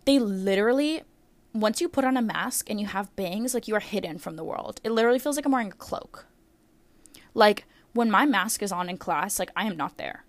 they 0.04 0.18
literally 0.18 1.02
once 1.52 1.80
you 1.80 1.88
put 1.88 2.04
on 2.04 2.16
a 2.16 2.22
mask 2.22 2.68
and 2.68 2.80
you 2.80 2.88
have 2.88 3.14
bangs, 3.14 3.54
like 3.54 3.68
you 3.68 3.76
are 3.76 3.80
hidden 3.80 4.18
from 4.18 4.34
the 4.34 4.42
world. 4.42 4.80
It 4.82 4.90
literally 4.90 5.20
feels 5.20 5.36
like 5.36 5.46
I'm 5.46 5.52
wearing 5.52 5.68
a 5.68 5.76
cloak. 5.76 6.26
Like 7.34 7.66
when 7.92 8.10
my 8.10 8.26
mask 8.26 8.60
is 8.60 8.72
on 8.72 8.88
in 8.88 8.96
class, 8.96 9.38
like 9.38 9.52
I 9.54 9.66
am 9.66 9.76
not 9.76 9.96
there. 9.96 10.24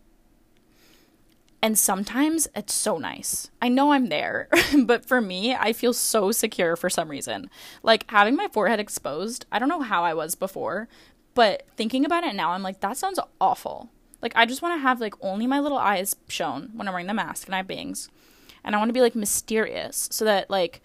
And 1.64 1.78
sometimes 1.78 2.48
it's 2.56 2.74
so 2.74 2.98
nice. 2.98 3.52
I 3.62 3.70
know 3.70 3.92
I'm 3.92 4.08
there, 4.08 4.50
but 4.84 5.06
for 5.06 5.22
me, 5.22 5.54
I 5.54 5.74
feel 5.74 5.94
so 5.94 6.32
secure 6.32 6.76
for 6.76 6.90
some 6.90 7.10
reason. 7.10 7.52
Like 7.84 8.10
having 8.10 8.36
my 8.36 8.48
forehead 8.48 8.80
exposed, 8.80 9.46
I 9.52 9.60
don't 9.60 9.70
know 9.70 9.82
how 9.82 10.04
I 10.04 10.16
was 10.16 10.34
before, 10.34 10.88
but 11.36 11.68
thinking 11.76 12.04
about 12.04 12.24
it 12.24 12.36
now, 12.36 12.52
I'm 12.52 12.64
like, 12.64 12.80
that 12.80 12.98
sounds 12.98 13.20
awful. 13.40 13.90
Like 14.22 14.34
I 14.36 14.46
just 14.46 14.62
want 14.62 14.76
to 14.76 14.82
have 14.82 15.00
like 15.00 15.14
only 15.22 15.46
my 15.46 15.60
little 15.60 15.78
eyes 15.78 16.16
shown 16.28 16.72
when 16.74 16.88
I'm 16.88 16.94
wearing 16.94 17.08
the 17.08 17.14
mask 17.14 17.48
and 17.48 17.54
I 17.54 17.58
have 17.58 17.68
bangs. 17.68 18.10
And 18.64 18.76
I 18.76 18.80
want 18.80 18.90
to 18.90 18.94
be 18.94 19.02
like 19.02 19.16
mysterious 19.16 20.10
so 20.12 20.26
that 20.26 20.50
like 20.50 20.82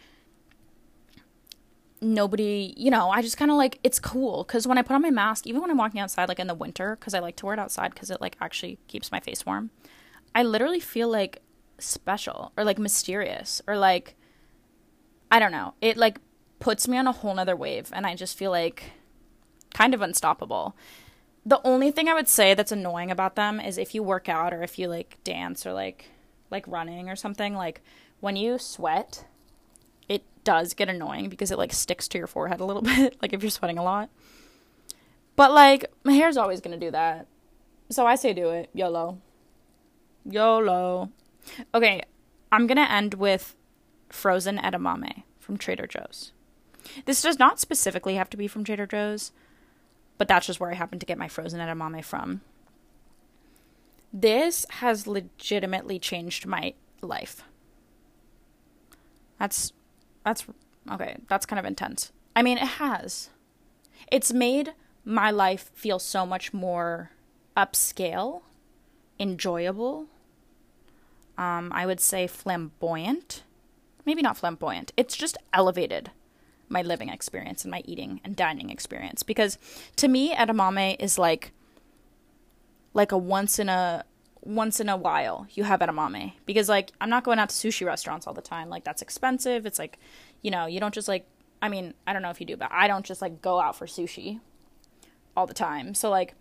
nobody, 2.03 2.75
you 2.77 2.91
know, 2.91 3.11
I 3.11 3.23
just 3.23 3.37
kind 3.37 3.51
of 3.51 3.57
like 3.57 3.79
it's 3.83 3.99
cool 3.99 4.45
cuz 4.45 4.67
when 4.67 4.79
I 4.79 4.83
put 4.83 4.95
on 4.95 5.03
my 5.03 5.11
mask, 5.11 5.47
even 5.47 5.61
when 5.61 5.71
I'm 5.71 5.77
walking 5.79 6.01
outside 6.01 6.29
like 6.29 6.39
in 6.39 6.47
the 6.47 6.55
winter 6.55 6.97
cuz 6.97 7.15
I 7.15 7.19
like 7.19 7.37
to 7.37 7.47
wear 7.47 7.55
it 7.55 7.61
outside 7.61 7.95
cuz 7.95 8.11
it 8.11 8.21
like 8.21 8.37
actually 8.41 8.79
keeps 8.89 9.11
my 9.13 9.21
face 9.21 9.45
warm. 9.45 9.71
I 10.37 10.43
literally 10.43 10.81
feel 10.81 11.09
like 11.09 11.41
special 11.79 12.53
or 12.59 12.65
like 12.65 12.79
mysterious 12.79 13.63
or 13.67 13.79
like 13.79 14.17
I 15.31 15.39
don't 15.39 15.51
know. 15.51 15.73
It 15.81 15.97
like 15.97 16.19
puts 16.61 16.87
me 16.87 16.99
on 16.99 17.07
a 17.07 17.13
whole 17.13 17.35
nother 17.35 17.57
wave 17.57 17.89
and 17.95 18.07
I 18.07 18.15
just 18.15 18.37
feel 18.37 18.51
like 18.51 18.93
kind 19.73 19.95
of 19.95 20.03
unstoppable. 20.03 20.77
The 21.47 21.61
only 21.65 21.91
thing 21.91 22.07
I 22.07 22.13
would 22.15 22.29
say 22.29 22.53
that's 22.53 22.71
annoying 22.71 23.11
about 23.11 23.35
them 23.35 23.59
is 23.61 23.79
if 23.79 23.95
you 23.95 24.03
work 24.03 24.29
out 24.29 24.53
or 24.53 24.63
if 24.63 24.79
you 24.79 24.89
like 24.89 25.17
dance 25.25 25.65
or 25.65 25.73
like 25.73 26.11
like 26.51 26.69
running 26.69 27.09
or 27.09 27.17
something, 27.17 27.55
like 27.55 27.81
when 28.21 28.37
you 28.37 28.59
sweat, 28.59 29.25
it 30.07 30.23
does 30.45 30.75
get 30.75 30.91
annoying 30.91 31.31
because 31.31 31.51
it 31.51 31.57
like 31.57 31.73
sticks 31.73 32.09
to 32.09 32.19
your 32.19 32.27
forehead 32.27 32.61
a 32.61 32.65
little 32.67 32.83
bit, 32.95 33.17
like 33.23 33.33
if 33.33 33.43
you're 33.43 33.49
sweating 33.49 33.79
a 33.79 33.83
lot. 33.83 34.11
But 35.35 35.53
like 35.53 35.87
my 36.05 36.13
hair's 36.13 36.37
always 36.37 36.61
gonna 36.61 36.77
do 36.77 36.91
that. 36.91 37.27
So 37.89 38.07
I 38.07 38.17
say 38.17 38.35
do 38.35 38.51
it. 38.51 38.69
YOLO. 38.75 39.23
YOLO. 40.31 41.11
Okay, 41.75 42.03
I'm 42.51 42.67
going 42.67 42.77
to 42.77 42.91
end 42.91 43.15
with 43.15 43.55
frozen 44.09 44.59
edamame 44.59 45.23
from 45.39 45.57
Trader 45.57 45.87
Joe's. 45.87 46.33
This 47.05 47.23
does 47.23 47.39
not 47.39 47.61
specifically 47.61 48.15
have 48.15 48.31
to 48.31 48.37
be 48.37 48.49
from 48.49 48.65
Trader 48.65 48.87
Joe's, 48.87 49.33
but 50.19 50.29
that's 50.29 50.47
just 50.47 50.61
where 50.61 50.71
I 50.71 50.75
happen 50.75 50.99
to 50.99 51.07
get 51.07 51.19
my 51.19 51.29
frozen 51.29 51.61
edamame 51.61 52.05
from. 52.05 52.43
This 54.13 54.65
has 54.71 55.07
legitimately 55.07 55.99
changed 55.99 56.47
my 56.47 56.75
life. 57.03 57.43
That's 59.39 59.73
that's 60.25 60.47
okay, 60.91 61.19
that's 61.29 61.47
kind 61.47 61.59
of 61.61 61.67
intense. 61.67 62.13
I 62.35 62.43
mean, 62.43 62.59
it 62.59 62.67
has. 62.67 63.31
It's 64.11 64.33
made 64.33 64.73
my 65.05 65.31
life 65.31 65.71
feel 65.75 65.99
so 65.99 66.25
much 66.25 66.53
more 66.53 67.11
upscale, 67.57 68.43
enjoyable, 69.19 70.07
um, 71.39 71.71
I 71.75 71.87
would 71.87 72.01
say 72.01 72.27
flamboyant. 72.27 73.43
Maybe 74.05 74.23
not 74.23 74.37
flamboyant. 74.37 74.93
It's 74.97 75.17
just 75.17 75.37
elevated 75.53 76.11
my 76.69 76.83
living 76.83 77.09
experience 77.09 77.65
and 77.65 77.71
my 77.71 77.83
eating 77.85 78.21
and 78.25 78.35
dining 78.37 78.71
experience. 78.71 79.23
Because 79.23 79.59
to 79.97 80.09
me 80.09 80.35
edamame 80.35 80.97
is 81.01 81.19
like 81.19 81.53
like 82.95 83.13
a 83.13 83.19
once 83.19 83.59
in 83.59 83.69
a 83.69 84.05
once 84.43 84.81
in 84.81 84.89
a 84.89 84.97
while 84.97 85.47
you 85.55 85.65
have 85.65 85.81
edamame. 85.81 86.33
Because 86.47 86.69
like 86.69 86.93
I'm 87.01 87.11
not 87.11 87.25
going 87.25 87.39
out 87.39 87.51
to 87.51 87.55
sushi 87.55 87.87
restaurants 87.87 88.27
all 88.27 88.35
the 88.35 88.43
time. 88.43 88.69
Like 88.69 88.85
that's 88.85 89.03
expensive. 89.03 89.67
It's 89.67 89.79
like 89.79 89.99
you 90.43 90.51
know 90.51 90.67
you 90.67 90.81
don't 90.81 90.95
just 90.95 91.09
like 91.09 91.27
I 91.61 91.69
mean 91.69 91.95
I 92.07 92.13
don't 92.13 92.23
know 92.23 92.31
if 92.31 92.41
you 92.41 92.47
do 92.47 92.57
but 92.57 92.71
I 92.73 92.89
don't 92.89 93.05
just 93.05 93.23
like 93.23 93.43
go 93.43 93.61
out 93.61 93.77
for 93.77 93.87
sushi 93.87 94.41
all 95.37 95.47
the 95.47 95.55
time. 95.55 95.95
So 95.95 96.11
like 96.11 96.35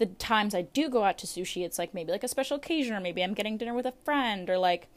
the 0.00 0.06
times 0.06 0.54
I 0.54 0.62
do 0.62 0.88
go 0.88 1.04
out 1.04 1.18
to 1.18 1.26
sushi, 1.26 1.64
it's 1.64 1.78
like 1.78 1.94
maybe 1.94 2.10
like 2.10 2.24
a 2.24 2.28
special 2.28 2.56
occasion, 2.56 2.96
or 2.96 3.00
maybe 3.00 3.22
I'm 3.22 3.34
getting 3.34 3.56
dinner 3.56 3.74
with 3.74 3.86
a 3.86 3.92
friend, 3.92 4.50
or 4.50 4.58
like 4.58 4.88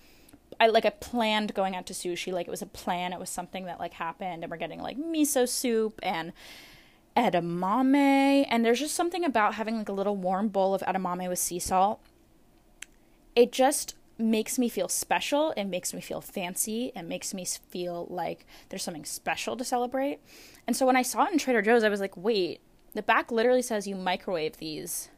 I 0.60 0.68
like 0.68 0.86
I 0.86 0.90
planned 0.90 1.54
going 1.54 1.76
out 1.76 1.86
to 1.88 1.94
sushi, 1.94 2.34
like 2.34 2.48
it 2.48 2.52
was 2.52 2.62
a 2.62 2.68
plan, 2.68 3.14
it 3.14 3.20
was 3.20 3.30
something 3.30 3.66
that 3.66 3.80
like 3.80 3.94
happened, 3.94 4.44
and 4.44 4.50
we're 4.50 4.58
getting 4.58 4.82
like 4.82 4.98
miso 4.98 5.48
soup 5.48 6.00
and 6.02 6.32
edamame, 7.18 8.48
and 8.50 8.66
there's 8.66 8.80
just 8.80 8.96
something 8.96 9.26
about 9.26 9.56
having 9.56 9.78
like 9.78 9.90
a 9.90 9.94
little 9.94 10.16
warm 10.16 10.48
bowl 10.48 10.74
of 10.74 10.82
edamame 10.82 11.28
with 11.30 11.38
sea 11.38 11.60
salt. 11.60 12.00
It 13.36 13.52
just 13.52 13.96
makes 14.18 14.58
me 14.58 14.70
feel 14.70 14.88
special. 14.88 15.52
It 15.58 15.66
makes 15.66 15.94
me 15.94 16.00
feel 16.00 16.22
fancy. 16.22 16.92
It 16.96 17.04
makes 17.04 17.34
me 17.34 17.46
feel 17.46 18.08
like 18.10 18.46
there's 18.70 18.84
something 18.84 19.06
special 19.06 19.58
to 19.58 19.66
celebrate. 19.66 20.20
And 20.66 20.78
so 20.78 20.86
when 20.86 20.96
I 20.96 21.02
saw 21.02 21.26
it 21.26 21.34
in 21.34 21.40
Trader 21.40 21.62
Joe's, 21.62 21.84
I 21.84 21.90
was 21.90 22.00
like, 22.00 22.16
wait, 22.16 22.62
the 22.94 23.02
back 23.02 23.32
literally 23.32 23.62
says 23.62 23.88
you 23.88 23.96
microwave 23.96 24.58
these, 24.58 25.10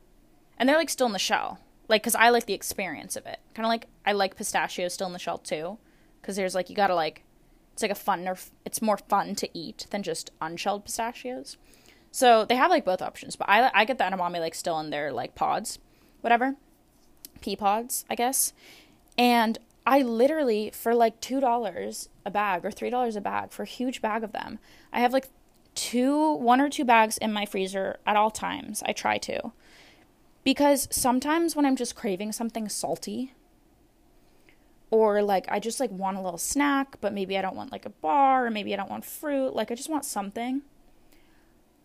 and 0.58 0.68
they're 0.68 0.78
like 0.78 0.90
still 0.90 1.08
in 1.08 1.14
the 1.14 1.20
shell. 1.20 1.60
Like, 1.88 2.04
cause 2.04 2.16
I 2.16 2.30
like 2.30 2.46
the 2.46 2.54
experience 2.54 3.16
of 3.16 3.26
it. 3.26 3.40
Kind 3.54 3.66
of 3.66 3.70
like 3.70 3.88
I 4.06 4.14
like 4.14 4.36
pistachios 4.36 4.94
still 4.94 5.08
in 5.08 5.14
the 5.14 5.20
shell 5.20 5.38
too, 5.38 5.78
cause 6.22 6.36
there's 6.36 6.56
like 6.56 6.70
you 6.70 6.76
gotta 6.76 6.96
like, 6.96 7.24
it's 7.74 7.82
like 7.82 7.92
a 7.92 7.96
funner. 7.96 8.50
It's 8.64 8.82
more 8.82 8.98
fun 8.98 9.36
to 9.36 9.58
eat 9.58 9.88
than 9.92 10.04
just 10.04 10.32
unshelled 10.42 10.86
pistachios. 10.86 11.58
So 12.12 12.46
they 12.46 12.56
have 12.56 12.72
like 12.72 12.86
both 12.86 13.02
options, 13.02 13.36
but 13.36 13.50
I 13.50 13.70
I 13.74 13.86
get 13.86 13.98
the 13.98 14.06
edamame 14.06 14.40
like 14.40 14.56
still 14.56 14.80
in 14.80 14.90
their 14.90 15.12
like 15.12 15.36
pods, 15.36 15.80
whatever, 16.22 16.56
pea 17.42 17.56
pods, 17.56 18.06
I 18.10 18.16
guess. 18.16 18.54
And 19.18 19.60
I 19.86 20.02
literally 20.02 20.72
for 20.74 20.96
like 20.96 21.20
two 21.22 21.40
dollars 21.40 22.10
a 22.26 22.32
bag 22.32 22.66
or 22.66 22.72
three 22.72 22.90
dollars 22.90 23.16
a 23.16 23.22
bag 23.22 23.52
for 23.52 23.64
a 23.64 23.68
huge 23.68 24.02
bag 24.02 24.24
of 24.24 24.32
them. 24.32 24.60
I 24.92 25.02
have 25.02 25.14
like 25.14 25.30
two, 25.86 26.34
one 26.34 26.60
or 26.60 26.68
two 26.68 26.84
bags 26.84 27.20
in 27.20 27.32
my 27.32 27.46
freezer 27.46 28.00
at 28.08 28.16
all 28.16 28.32
times. 28.32 28.82
I 28.88 28.92
try 28.92 29.20
to. 29.20 29.52
Because 30.44 30.88
sometimes 30.90 31.56
when 31.56 31.64
I'm 31.64 31.76
just 31.76 31.96
craving 31.96 32.32
something 32.32 32.68
salty, 32.70 33.34
or 34.90 35.22
like 35.22 35.46
I 35.48 35.60
just 35.60 35.80
like 35.80 35.92
want 35.92 36.18
a 36.18 36.22
little 36.22 36.40
snack, 36.40 36.98
but 37.02 37.14
maybe 37.14 37.38
I 37.38 37.44
don't 37.44 37.56
want 37.56 37.72
like 37.72 37.86
a 37.86 37.92
bar, 37.92 38.48
or 38.48 38.50
maybe 38.50 38.74
I 38.74 38.78
don't 38.78 38.90
want 38.90 39.06
fruit, 39.06 39.56
like 39.56 39.70
I 39.70 39.76
just 39.76 39.90
want 39.90 40.06
something. 40.06 40.64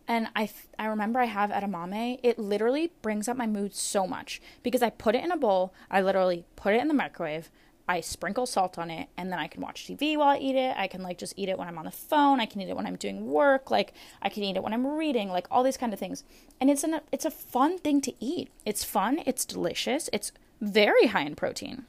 And 0.07 0.29
I 0.35 0.49
I 0.79 0.87
remember 0.87 1.19
I 1.19 1.25
have 1.25 1.51
edamame. 1.51 2.19
It 2.23 2.39
literally 2.39 2.91
brings 3.03 3.27
up 3.27 3.37
my 3.37 3.45
mood 3.45 3.75
so 3.75 4.07
much 4.07 4.41
because 4.63 4.81
I 4.81 4.89
put 4.89 5.13
it 5.13 5.23
in 5.23 5.31
a 5.31 5.37
bowl. 5.37 5.75
I 5.91 6.01
literally 6.01 6.45
put 6.55 6.73
it 6.73 6.81
in 6.81 6.87
the 6.87 6.95
microwave. 6.95 7.51
I 7.91 7.99
sprinkle 7.99 8.45
salt 8.45 8.77
on 8.77 8.89
it 8.89 9.09
and 9.17 9.29
then 9.29 9.37
I 9.37 9.47
can 9.47 9.61
watch 9.61 9.85
TV 9.85 10.15
while 10.15 10.29
I 10.29 10.37
eat 10.37 10.55
it. 10.55 10.73
I 10.77 10.87
can 10.87 11.03
like 11.03 11.17
just 11.17 11.33
eat 11.35 11.49
it 11.49 11.59
when 11.59 11.67
I'm 11.67 11.77
on 11.77 11.83
the 11.83 11.91
phone. 11.91 12.39
I 12.39 12.45
can 12.45 12.61
eat 12.61 12.69
it 12.69 12.75
when 12.77 12.87
I'm 12.87 12.95
doing 12.95 13.27
work. 13.27 13.69
Like 13.69 13.93
I 14.21 14.29
can 14.29 14.43
eat 14.43 14.55
it 14.55 14.63
when 14.63 14.73
I'm 14.73 14.87
reading, 14.87 15.27
like 15.27 15.45
all 15.51 15.61
these 15.61 15.75
kind 15.75 15.91
of 15.91 15.99
things. 15.99 16.23
And 16.61 16.69
it's 16.69 16.85
an 16.85 17.01
it's 17.11 17.25
a 17.25 17.31
fun 17.31 17.77
thing 17.79 17.99
to 17.99 18.13
eat. 18.23 18.49
It's 18.65 18.85
fun, 18.85 19.19
it's 19.25 19.43
delicious. 19.43 20.09
It's 20.13 20.31
very 20.61 21.07
high 21.07 21.23
in 21.23 21.35
protein. 21.35 21.83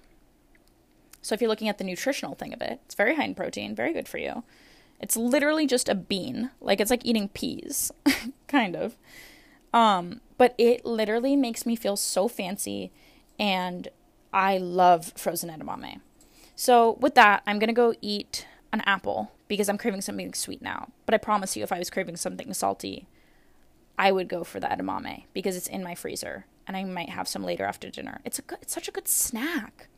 So 1.20 1.36
if 1.36 1.40
you're 1.40 1.50
looking 1.50 1.68
at 1.68 1.78
the 1.78 1.84
nutritional 1.84 2.34
thing 2.34 2.52
of 2.52 2.60
it, 2.60 2.80
it's 2.84 2.96
very 2.96 3.14
high 3.14 3.24
in 3.24 3.36
protein, 3.36 3.76
very 3.76 3.92
good 3.92 4.08
for 4.08 4.18
you. 4.18 4.42
It's 4.98 5.16
literally 5.16 5.68
just 5.68 5.88
a 5.88 5.94
bean. 5.94 6.50
Like 6.60 6.80
it's 6.80 6.90
like 6.90 7.06
eating 7.06 7.28
peas, 7.28 7.92
kind 8.48 8.74
of. 8.74 8.96
Um, 9.72 10.20
but 10.36 10.56
it 10.58 10.84
literally 10.84 11.36
makes 11.36 11.64
me 11.64 11.76
feel 11.76 11.96
so 11.96 12.26
fancy 12.26 12.90
and 13.38 13.88
I 14.32 14.58
love 14.58 15.12
frozen 15.16 15.50
edamame. 15.50 16.00
So, 16.54 16.92
with 17.00 17.14
that, 17.14 17.42
I'm 17.46 17.58
going 17.58 17.68
to 17.68 17.74
go 17.74 17.94
eat 18.00 18.46
an 18.72 18.82
apple 18.82 19.32
because 19.48 19.68
I'm 19.68 19.78
craving 19.78 20.00
something 20.00 20.32
sweet 20.34 20.62
now. 20.62 20.88
But 21.06 21.14
I 21.14 21.18
promise 21.18 21.56
you, 21.56 21.62
if 21.62 21.72
I 21.72 21.78
was 21.78 21.90
craving 21.90 22.16
something 22.16 22.52
salty, 22.54 23.06
I 23.98 24.12
would 24.12 24.28
go 24.28 24.44
for 24.44 24.60
the 24.60 24.66
edamame 24.66 25.24
because 25.32 25.56
it's 25.56 25.68
in 25.68 25.82
my 25.82 25.94
freezer 25.94 26.46
and 26.66 26.76
I 26.76 26.84
might 26.84 27.10
have 27.10 27.28
some 27.28 27.44
later 27.44 27.64
after 27.64 27.90
dinner. 27.90 28.20
It's 28.24 28.38
a 28.38 28.42
good, 28.42 28.58
it's 28.62 28.72
such 28.72 28.88
a 28.88 28.92
good 28.92 29.08
snack. 29.08 29.88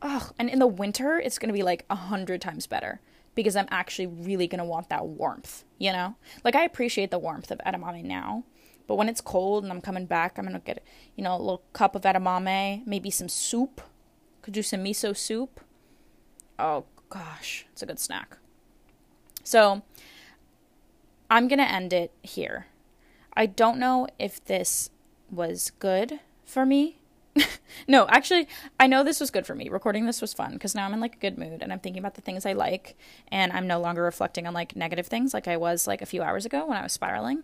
Oh, 0.00 0.30
and 0.38 0.48
in 0.48 0.58
the 0.58 0.66
winter, 0.66 1.18
it's 1.18 1.38
going 1.38 1.48
to 1.48 1.54
be 1.54 1.62
like 1.62 1.84
a 1.88 1.94
hundred 1.94 2.40
times 2.40 2.66
better 2.66 3.00
because 3.34 3.56
I'm 3.56 3.68
actually 3.70 4.06
really 4.06 4.46
going 4.46 4.58
to 4.58 4.64
want 4.64 4.88
that 4.90 5.06
warmth, 5.06 5.64
you 5.78 5.92
know? 5.92 6.16
Like, 6.44 6.54
I 6.54 6.64
appreciate 6.64 7.10
the 7.10 7.18
warmth 7.18 7.50
of 7.50 7.60
edamame 7.66 8.04
now, 8.04 8.44
but 8.86 8.96
when 8.96 9.08
it's 9.08 9.20
cold 9.20 9.64
and 9.64 9.72
I'm 9.72 9.80
coming 9.80 10.06
back, 10.06 10.38
I'm 10.38 10.44
gonna 10.44 10.60
get 10.60 10.84
you 11.16 11.24
know 11.24 11.36
a 11.36 11.38
little 11.38 11.62
cup 11.72 11.94
of 11.94 12.02
edamame, 12.02 12.86
maybe 12.86 13.10
some 13.10 13.28
soup. 13.28 13.80
Could 14.42 14.54
do 14.54 14.62
some 14.62 14.82
miso 14.84 15.16
soup. 15.16 15.60
Oh 16.58 16.84
gosh, 17.08 17.66
it's 17.72 17.82
a 17.82 17.86
good 17.86 18.00
snack. 18.00 18.38
So 19.44 19.82
I'm 21.30 21.48
gonna 21.48 21.62
end 21.62 21.92
it 21.92 22.12
here. 22.22 22.66
I 23.34 23.46
don't 23.46 23.78
know 23.78 24.06
if 24.18 24.44
this 24.44 24.90
was 25.30 25.70
good 25.78 26.20
for 26.44 26.66
me. 26.66 26.98
no, 27.88 28.06
actually, 28.08 28.46
I 28.78 28.86
know 28.86 29.02
this 29.02 29.20
was 29.20 29.30
good 29.30 29.46
for 29.46 29.54
me. 29.54 29.68
Recording 29.68 30.04
this 30.04 30.20
was 30.20 30.34
fun 30.34 30.52
because 30.52 30.74
now 30.74 30.84
I'm 30.84 30.92
in 30.92 31.00
like 31.00 31.16
a 31.16 31.18
good 31.18 31.38
mood 31.38 31.62
and 31.62 31.72
I'm 31.72 31.80
thinking 31.80 32.00
about 32.00 32.14
the 32.14 32.20
things 32.20 32.44
I 32.44 32.52
like 32.52 32.96
and 33.28 33.52
I'm 33.52 33.66
no 33.66 33.80
longer 33.80 34.02
reflecting 34.02 34.46
on 34.46 34.52
like 34.52 34.76
negative 34.76 35.06
things 35.06 35.32
like 35.32 35.48
I 35.48 35.56
was 35.56 35.86
like 35.86 36.02
a 36.02 36.06
few 36.06 36.22
hours 36.22 36.44
ago 36.44 36.66
when 36.66 36.76
I 36.76 36.82
was 36.82 36.92
spiraling. 36.92 37.42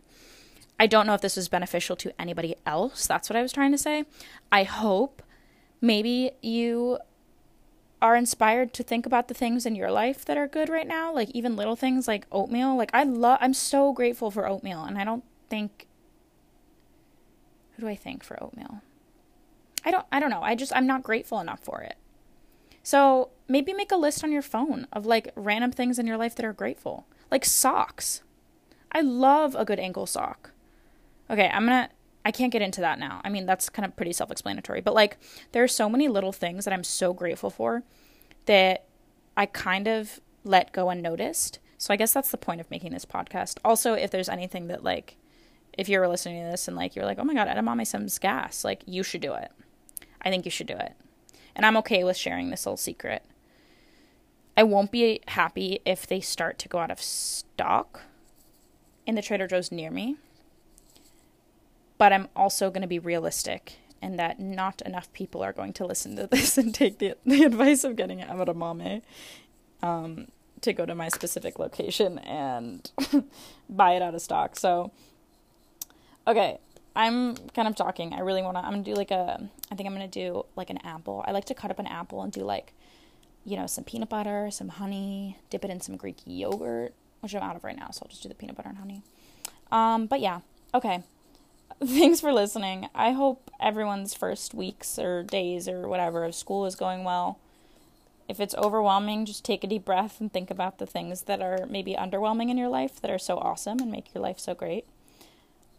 I 0.79 0.87
don't 0.87 1.07
know 1.07 1.15
if 1.15 1.21
this 1.21 1.37
was 1.37 1.49
beneficial 1.49 1.97
to 1.97 2.13
anybody 2.21 2.55
else. 2.65 3.07
That's 3.07 3.29
what 3.29 3.37
I 3.37 3.43
was 3.43 3.53
trying 3.53 3.73
to 3.73 3.79
say. 3.79 4.05
I 4.53 4.63
hope 4.63 5.23
maybe 5.81 6.33
you 6.41 6.99
are 8.01 8.15
inspired 8.15 8.73
to 8.75 8.83
think 8.83 9.07
about 9.07 9.27
the 9.27 9.35
things 9.35 9.67
in 9.67 9.75
your 9.75 9.91
life 9.91 10.25
that 10.25 10.37
are 10.37 10.47
good 10.47 10.69
right 10.69 10.87
now, 10.87 11.13
like 11.13 11.31
even 11.31 11.57
little 11.57 11.75
things 11.75 12.07
like 12.07 12.27
oatmeal. 12.31 12.77
Like 12.77 12.91
I 12.95 13.03
love 13.03 13.39
I'm 13.41 13.55
so 13.55 13.93
grateful 13.93 14.31
for 14.31 14.47
oatmeal 14.47 14.85
and 14.85 14.97
I 14.97 15.05
don't 15.05 15.25
think 15.51 15.89
who 17.75 17.83
do 17.83 17.89
I 17.89 17.97
think 17.97 18.23
for 18.23 18.41
oatmeal? 18.43 18.83
I 19.85 19.91
don't 19.91 20.07
I 20.13 20.21
don't 20.21 20.31
know. 20.31 20.43
I 20.43 20.55
just 20.55 20.75
I'm 20.77 20.87
not 20.87 21.03
grateful 21.03 21.41
enough 21.41 21.61
for 21.61 21.81
it. 21.81 21.97
So, 22.89 23.29
maybe 23.47 23.75
make 23.75 23.93
a 23.93 23.97
list 23.97 24.25
on 24.25 24.33
your 24.33 24.41
phone 24.41 24.87
of 24.95 25.05
like 25.05 25.31
random 25.35 25.73
things 25.73 25.99
in 25.99 26.07
your 26.07 26.17
life 26.17 26.35
that 26.37 26.47
are 26.47 26.55
grateful. 26.55 27.07
Like 27.31 27.45
socks. 27.45 28.23
I 28.93 29.03
love 29.03 29.55
a 29.55 29.67
good 29.67 29.79
ankle 29.79 30.07
sock. 30.07 30.53
Okay, 31.31 31.51
I'm 31.53 31.67
to 31.67 31.91
I 32.25 32.31
can't 32.31 32.53
get 32.53 32.63
into 32.63 32.81
that 32.83 32.99
now. 32.99 33.21
I 33.25 33.31
mean, 33.31 33.47
that's 33.47 33.71
kind 33.71 33.87
of 33.87 33.97
pretty 33.97 34.13
self-explanatory, 34.13 34.83
but 34.83 34.95
like 34.95 35.17
there 35.53 35.65
are 35.65 35.69
so 35.69 35.89
many 35.89 36.09
little 36.09 36.33
things 36.33 36.65
that 36.65 36.75
I'm 36.75 36.85
so 36.85 37.15
grateful 37.15 37.49
for 37.49 37.85
that 38.47 38.85
I 39.37 39.47
kind 39.47 39.89
of 39.89 40.21
let 40.45 40.73
go 40.73 40.91
unnoticed. 40.91 41.59
So 41.79 41.95
I 41.95 41.97
guess 41.97 42.13
that's 42.13 42.31
the 42.31 42.37
point 42.37 42.61
of 42.61 42.71
making 42.71 42.93
this 42.93 43.05
podcast. 43.05 43.59
Also, 43.65 43.95
if 43.95 44.11
there's 44.11 44.29
anything 44.29 44.67
that 44.67 44.83
like 44.83 45.17
if 45.77 45.89
you're 45.89 46.09
listening 46.09 46.43
to 46.45 46.51
this 46.51 46.67
and 46.69 46.77
like 46.77 46.97
you're 46.97 47.05
like, 47.05 47.19
"Oh 47.19 47.25
my 47.25 47.35
god, 47.35 47.49
edamame 47.49 47.87
some 47.87 48.07
gas." 48.21 48.65
Like 48.65 48.83
you 48.85 49.03
should 49.03 49.21
do 49.21 49.35
it. 49.35 49.51
I 50.21 50.31
think 50.31 50.45
you 50.45 50.51
should 50.51 50.67
do 50.67 50.77
it. 50.77 50.95
And 51.55 51.65
I'm 51.65 51.77
okay 51.79 52.05
with 52.05 52.17
sharing 52.17 52.51
this 52.51 52.67
little 52.67 52.77
secret. 52.77 53.23
I 54.57 54.65
won't 54.65 54.91
be 54.91 55.21
happy 55.29 55.81
if 55.85 56.07
they 56.07 56.21
start 56.21 56.59
to 56.59 56.69
go 56.69 56.79
out 56.79 56.91
of 56.91 57.01
stock 57.01 58.03
in 59.07 59.15
the 59.15 59.23
Trader 59.23 59.47
Joe's 59.47 59.71
near 59.71 59.91
me. 59.91 60.17
But 61.99 62.13
I'm 62.13 62.29
also 62.35 62.71
going 62.71 62.83
to 62.83 62.89
be 62.89 62.99
realistic 62.99 63.79
in 64.01 64.17
that 64.17 64.39
not 64.39 64.81
enough 64.83 65.13
people 65.13 65.43
are 65.43 65.53
going 65.53 65.73
to 65.75 65.85
listen 65.85 66.17
to 66.17 66.27
this 66.31 66.57
and 66.57 66.75
take 66.75 66.99
the, 66.99 67.17
the 67.27 67.43
advice 67.43 67.85
of 67.85 67.97
getting 67.97 68.21
an 68.21 68.29
edamame 68.29 69.03
um, 69.83 70.29
to 70.61 70.73
go 70.73 70.87
to 70.87 70.95
my 70.95 71.09
specific 71.09 71.59
location 71.59 72.19
and 72.21 72.91
buy 73.69 73.93
it 73.93 74.03
out 74.03 74.15
of 74.15 74.23
stock. 74.23 74.57
So, 74.57 74.93
okay, 76.27 76.59
I'm 76.97 77.37
kind 77.55 77.69
of 77.69 77.77
talking. 77.77 78.13
I 78.13 78.21
really 78.21 78.43
want 78.43 78.57
to. 78.57 78.65
I'm 78.65 78.73
gonna 78.73 78.83
do 78.83 78.95
like 78.95 79.13
a. 79.13 79.49
I 79.71 79.75
think 79.75 79.87
I'm 79.87 79.93
gonna 79.93 80.09
do 80.09 80.45
like 80.57 80.71
an 80.71 80.79
apple. 80.79 81.25
I 81.27 81.31
like 81.33 81.45
to 81.47 81.55
cut 81.55 81.71
up 81.71 81.79
an 81.79 81.87
apple 81.87 82.23
and 82.23 82.33
do 82.33 82.43
like, 82.43 82.73
you 83.45 83.57
know, 83.57 83.69
some 83.69 83.85
peanut 83.85 84.09
butter, 84.09 84.51
some 84.51 84.69
honey, 84.69 85.39
dip 85.49 85.65
it 85.65 85.71
in 85.71 85.81
some 85.81 85.97
Greek 85.97 86.17
yogurt, 86.27 86.93
which 87.21 87.37
I'm 87.37 87.43
out 87.43 87.55
of 87.55 87.63
right 87.63 87.77
now. 87.77 87.91
So 87.91 88.01
I'll 88.03 88.09
just 88.09 88.23
do 88.23 88.29
the 88.29 88.35
peanut 88.35 88.57
butter 88.57 88.69
and 88.69 88.79
honey. 88.79 89.03
Um, 89.71 90.07
but 90.07 90.21
yeah, 90.21 90.41
okay. 90.75 91.05
Thanks 91.85 92.21
for 92.21 92.33
listening. 92.33 92.89
I 92.93 93.13
hope 93.13 93.53
everyone's 93.61 94.13
first 94.13 94.53
weeks 94.53 94.99
or 94.99 95.23
days 95.23 95.69
or 95.69 95.89
whatever 95.89 96.25
of 96.25 96.35
school 96.35 96.67
is 96.67 96.75
going 96.75 97.05
well. 97.05 97.39
If 98.29 98.41
it's 98.41 98.55
overwhelming, 98.57 99.25
just 99.27 99.45
take 99.45 99.63
a 99.63 99.69
deep 99.69 99.85
breath 99.85 100.21
and 100.21 100.33
think 100.33 100.51
about 100.51 100.79
the 100.79 100.87
things 100.87 101.23
that 101.23 101.41
are 101.41 101.67
maybe 101.67 101.95
underwhelming 101.95 102.51
in 102.51 102.59
your 102.59 102.69
life 102.69 103.01
that 103.01 103.13
are 103.13 103.19
so 103.19 103.39
awesome 103.39 103.79
and 103.79 103.93
make 103.93 104.13
your 104.13 104.23
life 104.23 104.41
so 104.41 104.55
great. 104.55 104.87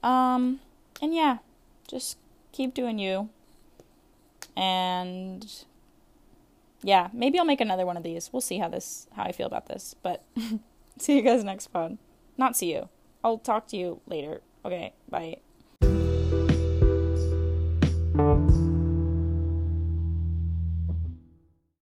Um, 0.01 0.61
and 1.01 1.13
yeah, 1.13 1.39
just 1.87 2.17
keep 2.53 2.73
doing 2.73 2.97
you. 2.97 3.27
And 4.55 5.45
yeah, 6.81 7.09
maybe 7.11 7.37
I'll 7.37 7.45
make 7.45 7.61
another 7.61 7.85
one 7.85 7.97
of 7.97 8.03
these. 8.03 8.31
We'll 8.31 8.41
see 8.41 8.59
how 8.59 8.69
this 8.69 9.07
how 9.15 9.23
I 9.23 9.33
feel 9.33 9.47
about 9.47 9.67
this. 9.67 9.95
But 10.01 10.23
see 10.97 11.17
you 11.17 11.21
guys 11.21 11.43
next 11.43 11.67
pod. 11.67 11.97
Not 12.37 12.55
see 12.55 12.71
you. 12.71 12.87
I'll 13.21 13.37
talk 13.37 13.67
to 13.67 13.77
you 13.77 13.99
later. 14.07 14.41
Okay, 14.63 14.93
bye. 15.09 15.39